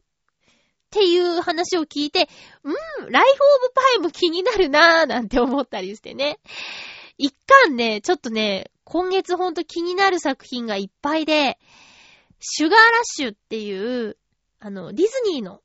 [0.90, 2.28] ていう話を聞いて、
[2.62, 6.38] うん、ライフオブパイも気になるなーなんて思ったりしてね。
[7.18, 11.58] 一巻ね、ちょっとね、今月ほんと気になる作品がいっぱいで、
[12.40, 14.16] シュガーラッシュっていう、
[14.60, 15.60] あの、ディズニーの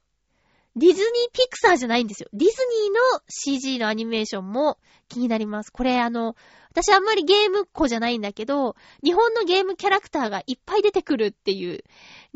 [0.75, 1.01] ディズニー
[1.33, 2.29] ピクサーじゃないんですよ。
[2.31, 4.77] ディズニーの CG のアニメーションも
[5.09, 5.71] 気になります。
[5.71, 6.35] これあの、
[6.71, 11.83] 私あんまりゲームっ子じゃないんだけど、日本のゲームキャラクターがいっぱい出てくるっていう、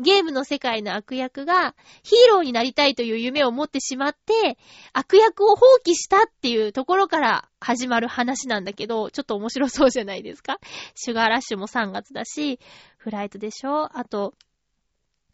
[0.00, 4.58] ゲームの世界の悪役がヒーローになりたいという夢を持ってしまって、
[4.92, 10.58] 悪役を放棄したっていうところから始まる話なんだけど、ちょっと面白そうじゃないですか
[10.96, 12.58] シュガーラッシュも3月だし、
[12.96, 14.34] フライトでしょあと、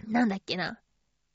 [0.07, 0.79] なんだっけな。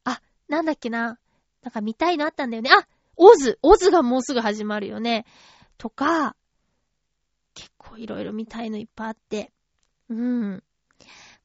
[0.03, 1.17] あ、なんだっけな。
[1.63, 2.69] なんか見たいのあったんだよね。
[2.71, 2.87] あ
[3.17, 5.25] オズオズがもうすぐ始まるよね。
[5.77, 6.35] とか、
[7.55, 9.51] 結構いろいろ見たいのいっぱいあって。
[10.09, 10.63] うん。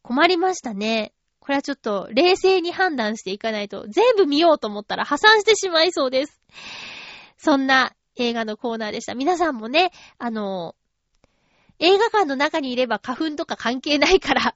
[0.02, 1.14] 困りましたね。
[1.38, 6.42] これはちょっと冷静に判断していかないと、全部見ようと思ったら破産してしまいそうです。
[7.38, 9.14] そんな映画のコーナーでした。
[9.14, 10.74] 皆さんもね、あの、
[11.78, 14.54] 映画館の中にいれば花粉とか関係ないから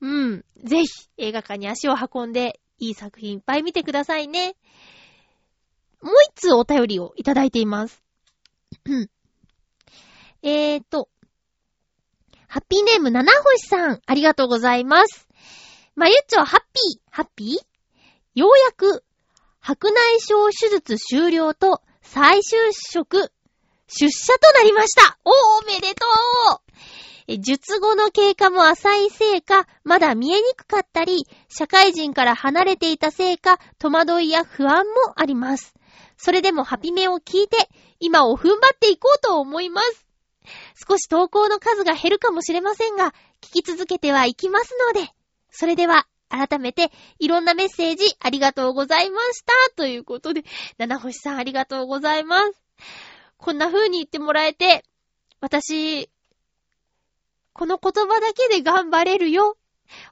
[0.00, 0.44] うん。
[0.64, 0.86] ぜひ
[1.18, 4.56] 映画館に足を運んでいい作品いっぱい見てくださいね。
[6.00, 8.02] もう一通お便りをいただいています。
[10.48, 11.08] えーと、
[12.46, 15.26] ハッピーネーム七星さん、ありがとうございます。
[15.96, 18.40] まゆっちょ、ハッピー、ハッピー？
[18.40, 19.02] ようやく、
[19.58, 22.42] 白内障手術終了と再就
[22.92, 23.32] 職、
[23.88, 25.18] 出社となりました。
[25.24, 25.32] おー、
[25.64, 26.06] おめでと
[27.28, 35.74] う術後の経過も浅いせいか、まだ見えにくかったり、社会人から離れていたせいか、戸惑いや不安もあります。
[36.16, 37.68] それでもハピメを聞いて、
[37.98, 40.05] 今を踏ん張っていこうと思います。
[40.74, 45.10] 少し投稿の数が減るかもしれませんが、聞き続けてはいきますので、
[45.50, 49.52] それでは、改めて、いろんなメッセージありがとうございました。
[49.76, 50.44] ということで、
[50.76, 52.62] 七星さんありがとうございます。
[53.36, 54.84] こんな風に言ってもらえて、
[55.40, 56.10] 私、
[57.52, 59.56] この言葉だけで頑張れるよ。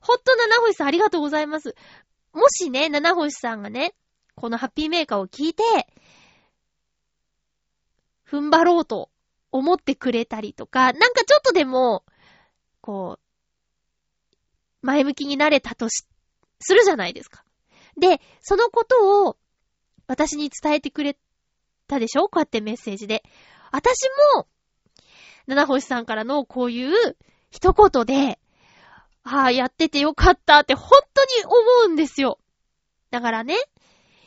[0.00, 1.74] ほっと七星さんありがとうございます。
[2.32, 3.94] もしね、七星さんがね、
[4.34, 5.62] このハッピーメーカーを聞いて、
[8.26, 9.10] 踏ん張ろうと
[9.54, 12.04] 思ってくれたりとか、なんかちょっとでも、
[12.80, 13.20] こ
[14.82, 16.04] う、前向きになれたとし、
[16.58, 17.44] するじゃないですか。
[17.96, 19.36] で、そのことを
[20.08, 21.16] 私に伝えてくれ
[21.86, 22.28] たでしょ？
[22.28, 23.22] こうやってメッセージで。
[23.70, 24.48] 私も、
[25.46, 27.16] 七星さんからのこういう
[27.52, 28.40] 一言で、
[29.22, 31.54] ああ、やっててよかったって本当に思
[31.86, 32.40] うんですよ。
[33.12, 33.56] だからね、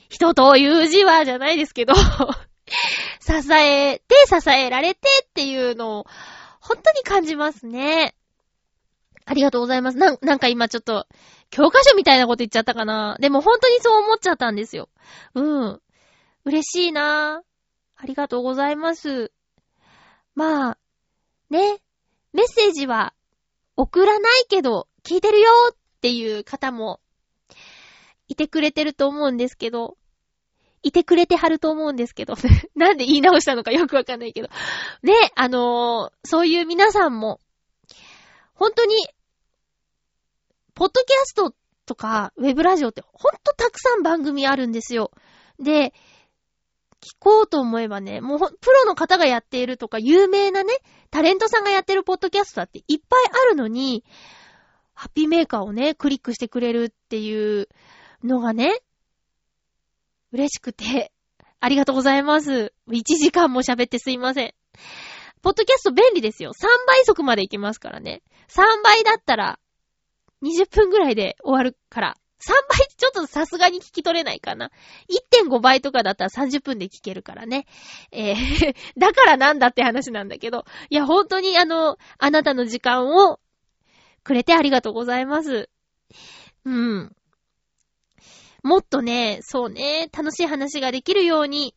[0.07, 1.93] 人という字はじゃないですけど
[3.19, 6.05] 支えて、支えられてっていうのを、
[6.59, 8.15] 本当に感じますね。
[9.25, 9.97] ありがとうございます。
[9.97, 11.07] なん、なんか今ちょっと、
[11.49, 13.17] 教科書みたいなこと言っちゃったかな。
[13.19, 14.89] でも本当にそう思っちゃったんですよ。
[15.33, 15.81] うん。
[16.45, 17.41] 嬉しいな
[17.95, 19.31] ありがとうございます。
[20.35, 20.77] まあ、
[21.49, 21.81] ね。
[22.33, 23.13] メッセージは
[23.75, 26.99] 送らないけど、聞いてるよっていう方も、
[28.27, 29.97] いてくれてると思うんですけど、
[30.83, 32.35] いてくれてはると思うんですけど、
[32.75, 34.49] なんで言い直したのかよくわかんないけど。
[35.03, 37.39] ね、あのー、そういう皆さんも、
[38.53, 38.95] 本当に、
[40.73, 41.53] ポッドキャスト
[41.85, 45.11] とか、ウェブラジオってほんとたくさん番組あるんですよ。
[45.59, 45.93] で、
[47.01, 50.73] 聞こうと思えばね、もうプロの方がやっているとか、有名なね、
[51.09, 54.03] タレントさんがやってるポッドキャストだっていっぱいあるのに、
[54.93, 57.69] ハッピーメーカーをね、クリックしてくれるっていう
[58.23, 58.81] のがね、
[60.31, 61.11] 嬉しくて、
[61.59, 62.73] ありがとうございます。
[62.89, 64.53] 1時間も喋ってすいません。
[65.41, 66.51] ポッドキャスト便利ですよ。
[66.51, 68.21] 3倍速までいけますからね。
[68.49, 69.59] 3倍だったら、
[70.43, 72.17] 20分ぐらいで終わるから。
[72.39, 74.71] 3倍ちょっとさすがに聞き取れないかな。
[75.41, 77.65] 1.5倍とかだったら30分で聞けるからね。
[78.11, 80.65] えー だからなんだって話なんだけど。
[80.89, 83.39] いや、本当にあの、あなたの時間を
[84.23, 85.69] くれてありがとうございます。
[86.65, 87.15] うん。
[88.67, 91.73] もっとね、そうね、楽しい話ができるように、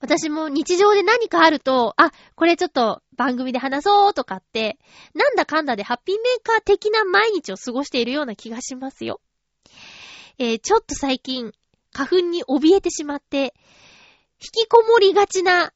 [0.00, 4.80] 私も日常で何かあると、あ、これちょっと番組で話そうとかって、
[5.14, 9.20] なんだかんだでハッピーメーカー的な毎日を過ごしているような気がしますよ。
[10.38, 11.52] えー、ちょっと最近、
[11.92, 13.54] 花粉に怯えてしまって、
[14.42, 15.72] 引きこもりがちな、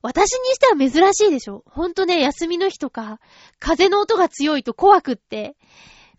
[0.00, 3.20] 私にしては珍しいでしょほんとね、休みの日とか、
[3.60, 5.56] 風の音が強いと怖くって、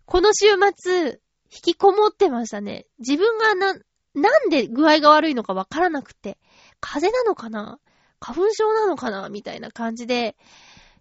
[0.06, 0.46] この週
[0.76, 1.20] 末、
[1.54, 2.86] 引きこもってましたね。
[2.98, 3.74] 自分がな、
[4.14, 6.38] なんで具合が悪いのかわからなくて。
[6.80, 7.78] 風邪なのかな？
[8.18, 9.28] 花粉症なのかな？
[9.28, 10.36] みたいな感じで、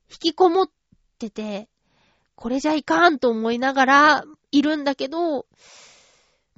[0.09, 0.69] 引きこもっ
[1.17, 1.69] てて、
[2.35, 5.47] これじゃいかんと思いながらいるんだけど、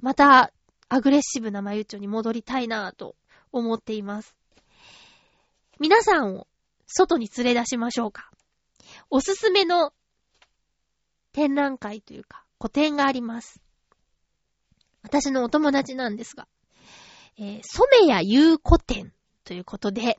[0.00, 0.52] また
[0.88, 3.16] アグレッシブなマユッチョに戻りたいなぁと
[3.50, 4.36] 思っています。
[5.78, 6.46] 皆さんを
[6.86, 8.30] 外に連れ出しましょうか。
[9.10, 9.92] おすすめの
[11.32, 13.60] 展覧会というか、個展があります。
[15.06, 16.48] 私のお友達なんですが、
[17.38, 19.12] えー、染谷優子展
[19.44, 20.18] ということで、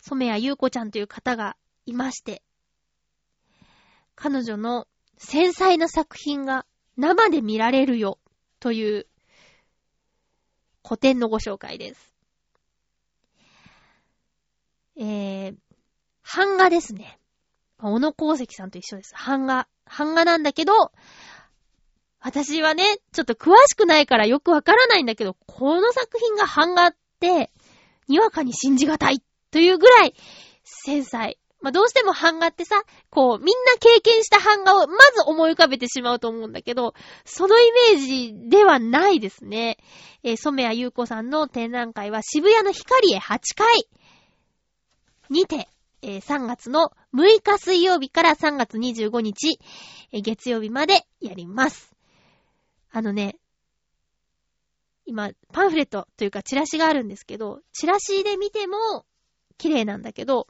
[0.00, 2.42] 染谷優子ちゃんという方がいまして、
[4.16, 4.88] 彼女の
[5.18, 8.18] 繊細な作品が生で見られるよ
[8.58, 9.06] という
[10.84, 12.12] 古典のご紹介です。
[14.96, 15.56] えー、
[16.36, 17.20] 版画ですね。
[17.78, 19.14] 小野功石さんと一緒です。
[19.14, 19.68] 版画。
[19.86, 20.90] 版画なんだけど、
[22.24, 27.50] 私はね、ちょっと詳しくないからよくわからないんだけど、この作品が版画って、
[28.08, 30.14] にわかに信じがたいというぐらい
[30.64, 31.36] 繊細。
[31.60, 36.94] まあ、どうしても版画ってさ、こう、みんな経験した版画をまず思い浮かべてしまうと思うんだけど、
[37.26, 39.76] そのイメージではないですね。
[40.22, 43.86] えー、染谷優子さんの展覧会は渋谷の光へ8階
[45.28, 45.68] にて、
[46.00, 49.58] えー、3月の6日水曜日から3月25日、
[50.12, 51.93] えー、月曜日までやります。
[52.96, 53.38] あのね、
[55.04, 59.04] 今、パンフレットというかチラシがあるんですけど、チラシで見ても
[59.58, 60.46] 綺麗なんだけど、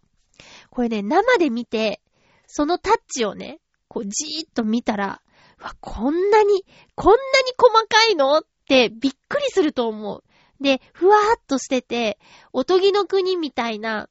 [0.68, 2.02] これね、生で見て、
[2.46, 5.22] そのタッチをね、こうじーっと見たら、
[5.58, 7.22] わ、こんなに、こんなに
[7.56, 8.36] 細かいの？
[8.36, 10.22] ってびっくりすると思う。
[10.62, 12.18] で、ふわーっとしてて、
[12.52, 14.10] おとぎの国みたいな、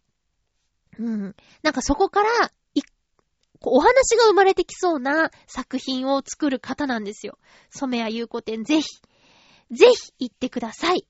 [0.97, 1.35] うん。
[1.61, 2.51] なんかそこから、
[3.69, 7.37] お話が生まれてきそうな作品を作る方なんですよ。
[7.69, 8.87] 染谷優子店ぜひ。
[9.71, 11.07] ぜひ行ってください。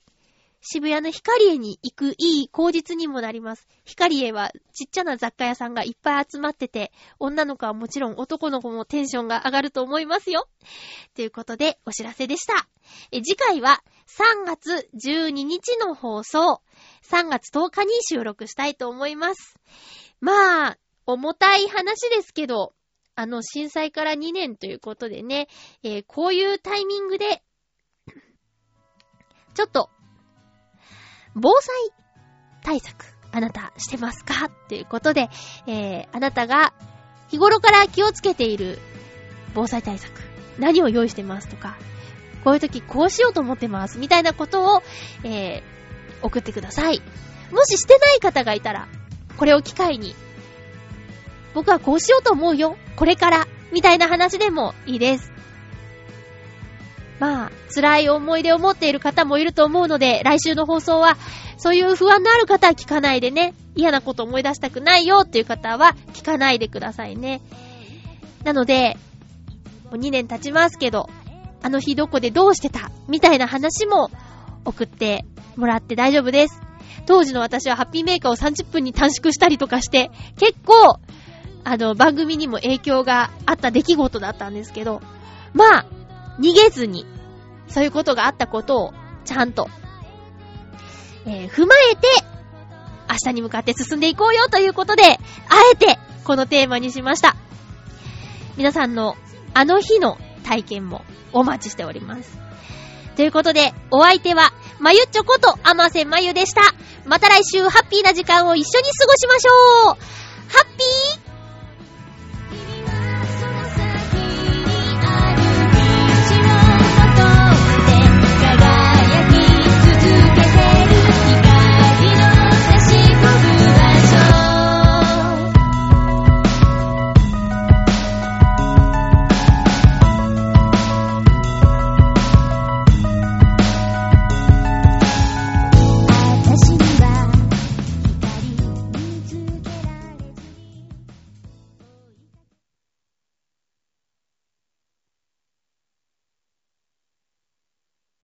[0.65, 3.67] 渋谷のヒカリエに行くいい口実にもなります。
[3.83, 10.47] ヒカリエはちっちゃな雑貨屋さんがいっぱい集まってて、女の子はもちろん男の子もテンションが上がると思いますよ。
[11.15, 12.69] ということで、お知らせでした。
[13.11, 16.61] え次回は3月12日の放送、
[17.09, 19.59] 3月10日に収録したいと思います。
[20.21, 22.73] まあ、重たい話ですけど、
[23.15, 25.47] あの震災から2年ということでね、
[25.83, 27.43] えー、こういうタイミングで
[29.53, 29.89] ちょっと、
[31.35, 31.75] 防災
[32.63, 34.45] 対策、あなたしてますか？
[34.45, 35.29] っていうことで、
[35.67, 36.73] えー、あなたが
[37.29, 38.79] 日頃から気をつけている
[39.53, 40.21] 防災対策、
[40.57, 41.77] 何を用意してますとか、
[42.43, 44.83] こういう時こうしようと思ってます、みたいなことを、
[45.23, 47.01] えー、送ってください。
[47.51, 48.87] もししてない方がいたら、
[49.37, 50.15] これを機会に、
[51.53, 55.31] 僕はこうしようと思うよ、これから、みたいな話でもいいです。
[57.19, 61.17] まあ、辛い思い出を持っている方もいると思うので、来週の放送は、
[61.57, 67.41] そういう不安のある方は聞かないでね、嫌なこと思い出したくないよっていう方は聞かないでくださいね。
[68.43, 68.97] なので、
[69.85, 71.09] もう2年経ちますけど、
[71.61, 72.91] あの日どこでどうしてた？
[73.07, 74.11] みたいな話も
[74.65, 75.23] 送って
[75.55, 76.59] もらって大丈夫です。
[77.05, 80.99] 当時の私はハッピーメーカーを30分に短縮したりとかして、結構、
[81.63, 85.01] あの、番組にも影響があった出来事だったんですけど、
[85.53, 85.85] まあ、
[86.39, 87.05] 逃げずに、
[87.67, 88.93] そういうことがあったことを、
[89.25, 89.69] ちゃんと、
[91.25, 92.07] えー、踏まえて、
[93.09, 95.17] 明日に向かって進んでいこうよということで、あ
[95.73, 97.35] えて、このテーマにしました。
[98.57, 99.15] 皆さんの
[99.53, 102.37] あの日の体験もお待ちしております。
[103.15, 106.61] ということで、お相手は、まゆっちょこと、あませまゆでした。
[107.05, 109.95] また来週、ハッピーな時間を一緒に過ごしましょう
[110.51, 111.22] ハッピー